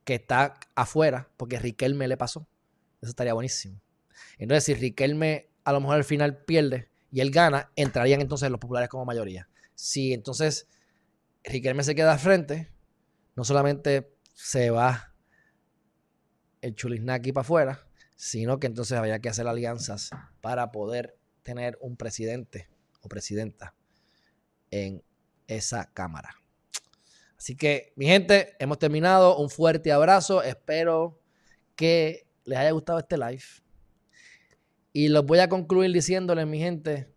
[0.03, 2.47] que está afuera porque Riquelme le pasó.
[3.01, 3.82] Eso estaría buenísimo.
[4.38, 8.59] Entonces, si Riquelme a lo mejor al final pierde y él gana, entrarían entonces los
[8.59, 9.49] populares como mayoría.
[9.76, 10.67] Si entonces
[11.43, 12.72] Riquelme se queda frente,
[13.36, 15.13] no solamente se va
[16.61, 20.11] el chulisnaki para afuera, sino que entonces había que hacer alianzas
[20.41, 22.69] para poder tener un presidente
[23.01, 23.74] o presidenta
[24.69, 25.03] en
[25.47, 26.36] esa cámara.
[27.38, 29.38] Así que, mi gente, hemos terminado.
[29.38, 30.43] Un fuerte abrazo.
[30.43, 31.19] Espero
[31.76, 33.41] que les haya gustado este live.
[34.93, 37.13] Y los voy a concluir diciéndoles, mi gente,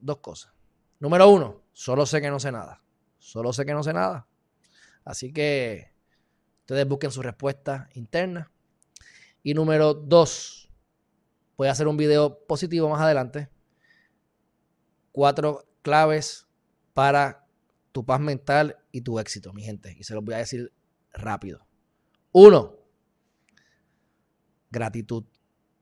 [0.00, 0.52] dos cosas.
[0.98, 2.82] Número uno, solo sé que no sé nada.
[3.18, 4.26] Solo sé que no sé nada.
[5.04, 5.92] Así que
[6.60, 8.50] ustedes busquen su respuesta interna.
[9.42, 10.70] Y número dos,
[11.56, 13.48] voy a hacer un video positivo más adelante.
[15.12, 16.46] Cuatro claves
[16.94, 17.46] para
[17.92, 19.94] tu paz mental y tu éxito, mi gente.
[19.98, 20.72] Y se los voy a decir
[21.12, 21.66] rápido.
[22.32, 22.76] Uno,
[24.70, 25.24] gratitud.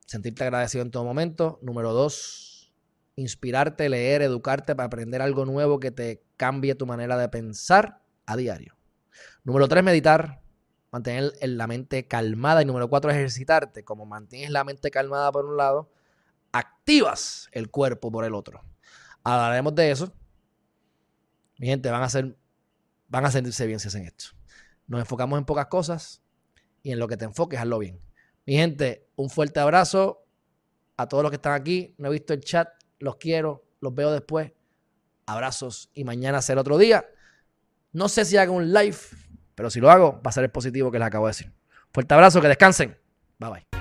[0.07, 1.59] Sentirte agradecido en todo momento.
[1.63, 2.73] Número dos,
[3.17, 8.37] inspirarte, leer, educarte para aprender algo nuevo que te cambie tu manera de pensar a
[8.37, 8.77] diario.
[9.45, 10.43] Número tres, meditar,
[10.93, 12.63] mantener la mente calmada.
[12.63, 13.85] Y número cuatro, ejercitarte.
[13.85, 15.91] Como mantienes la mente calmada por un lado,
[16.53, 18.63] activas el cuerpo por el otro.
[19.25, 20.13] Hablaremos de eso.
[21.59, 22.39] Mi gente, van a, ser,
[23.09, 24.27] van a sentirse bien si hacen esto.
[24.87, 26.23] Nos enfocamos en pocas cosas
[26.83, 28.06] y en lo que te enfoques, hazlo bien.
[28.47, 30.25] Mi gente, un fuerte abrazo
[30.97, 31.95] a todos los que están aquí.
[31.99, 32.69] No he visto el chat.
[32.99, 34.53] Los quiero, los veo después.
[35.27, 37.05] Abrazos y mañana será otro día.
[37.93, 38.97] No sé si haga un live
[39.55, 41.53] Pero si lo hago, va a ser el positivo que les acabo de decir.
[41.93, 42.97] Fuerte abrazo, que descansen.
[43.39, 43.76] Bye bye.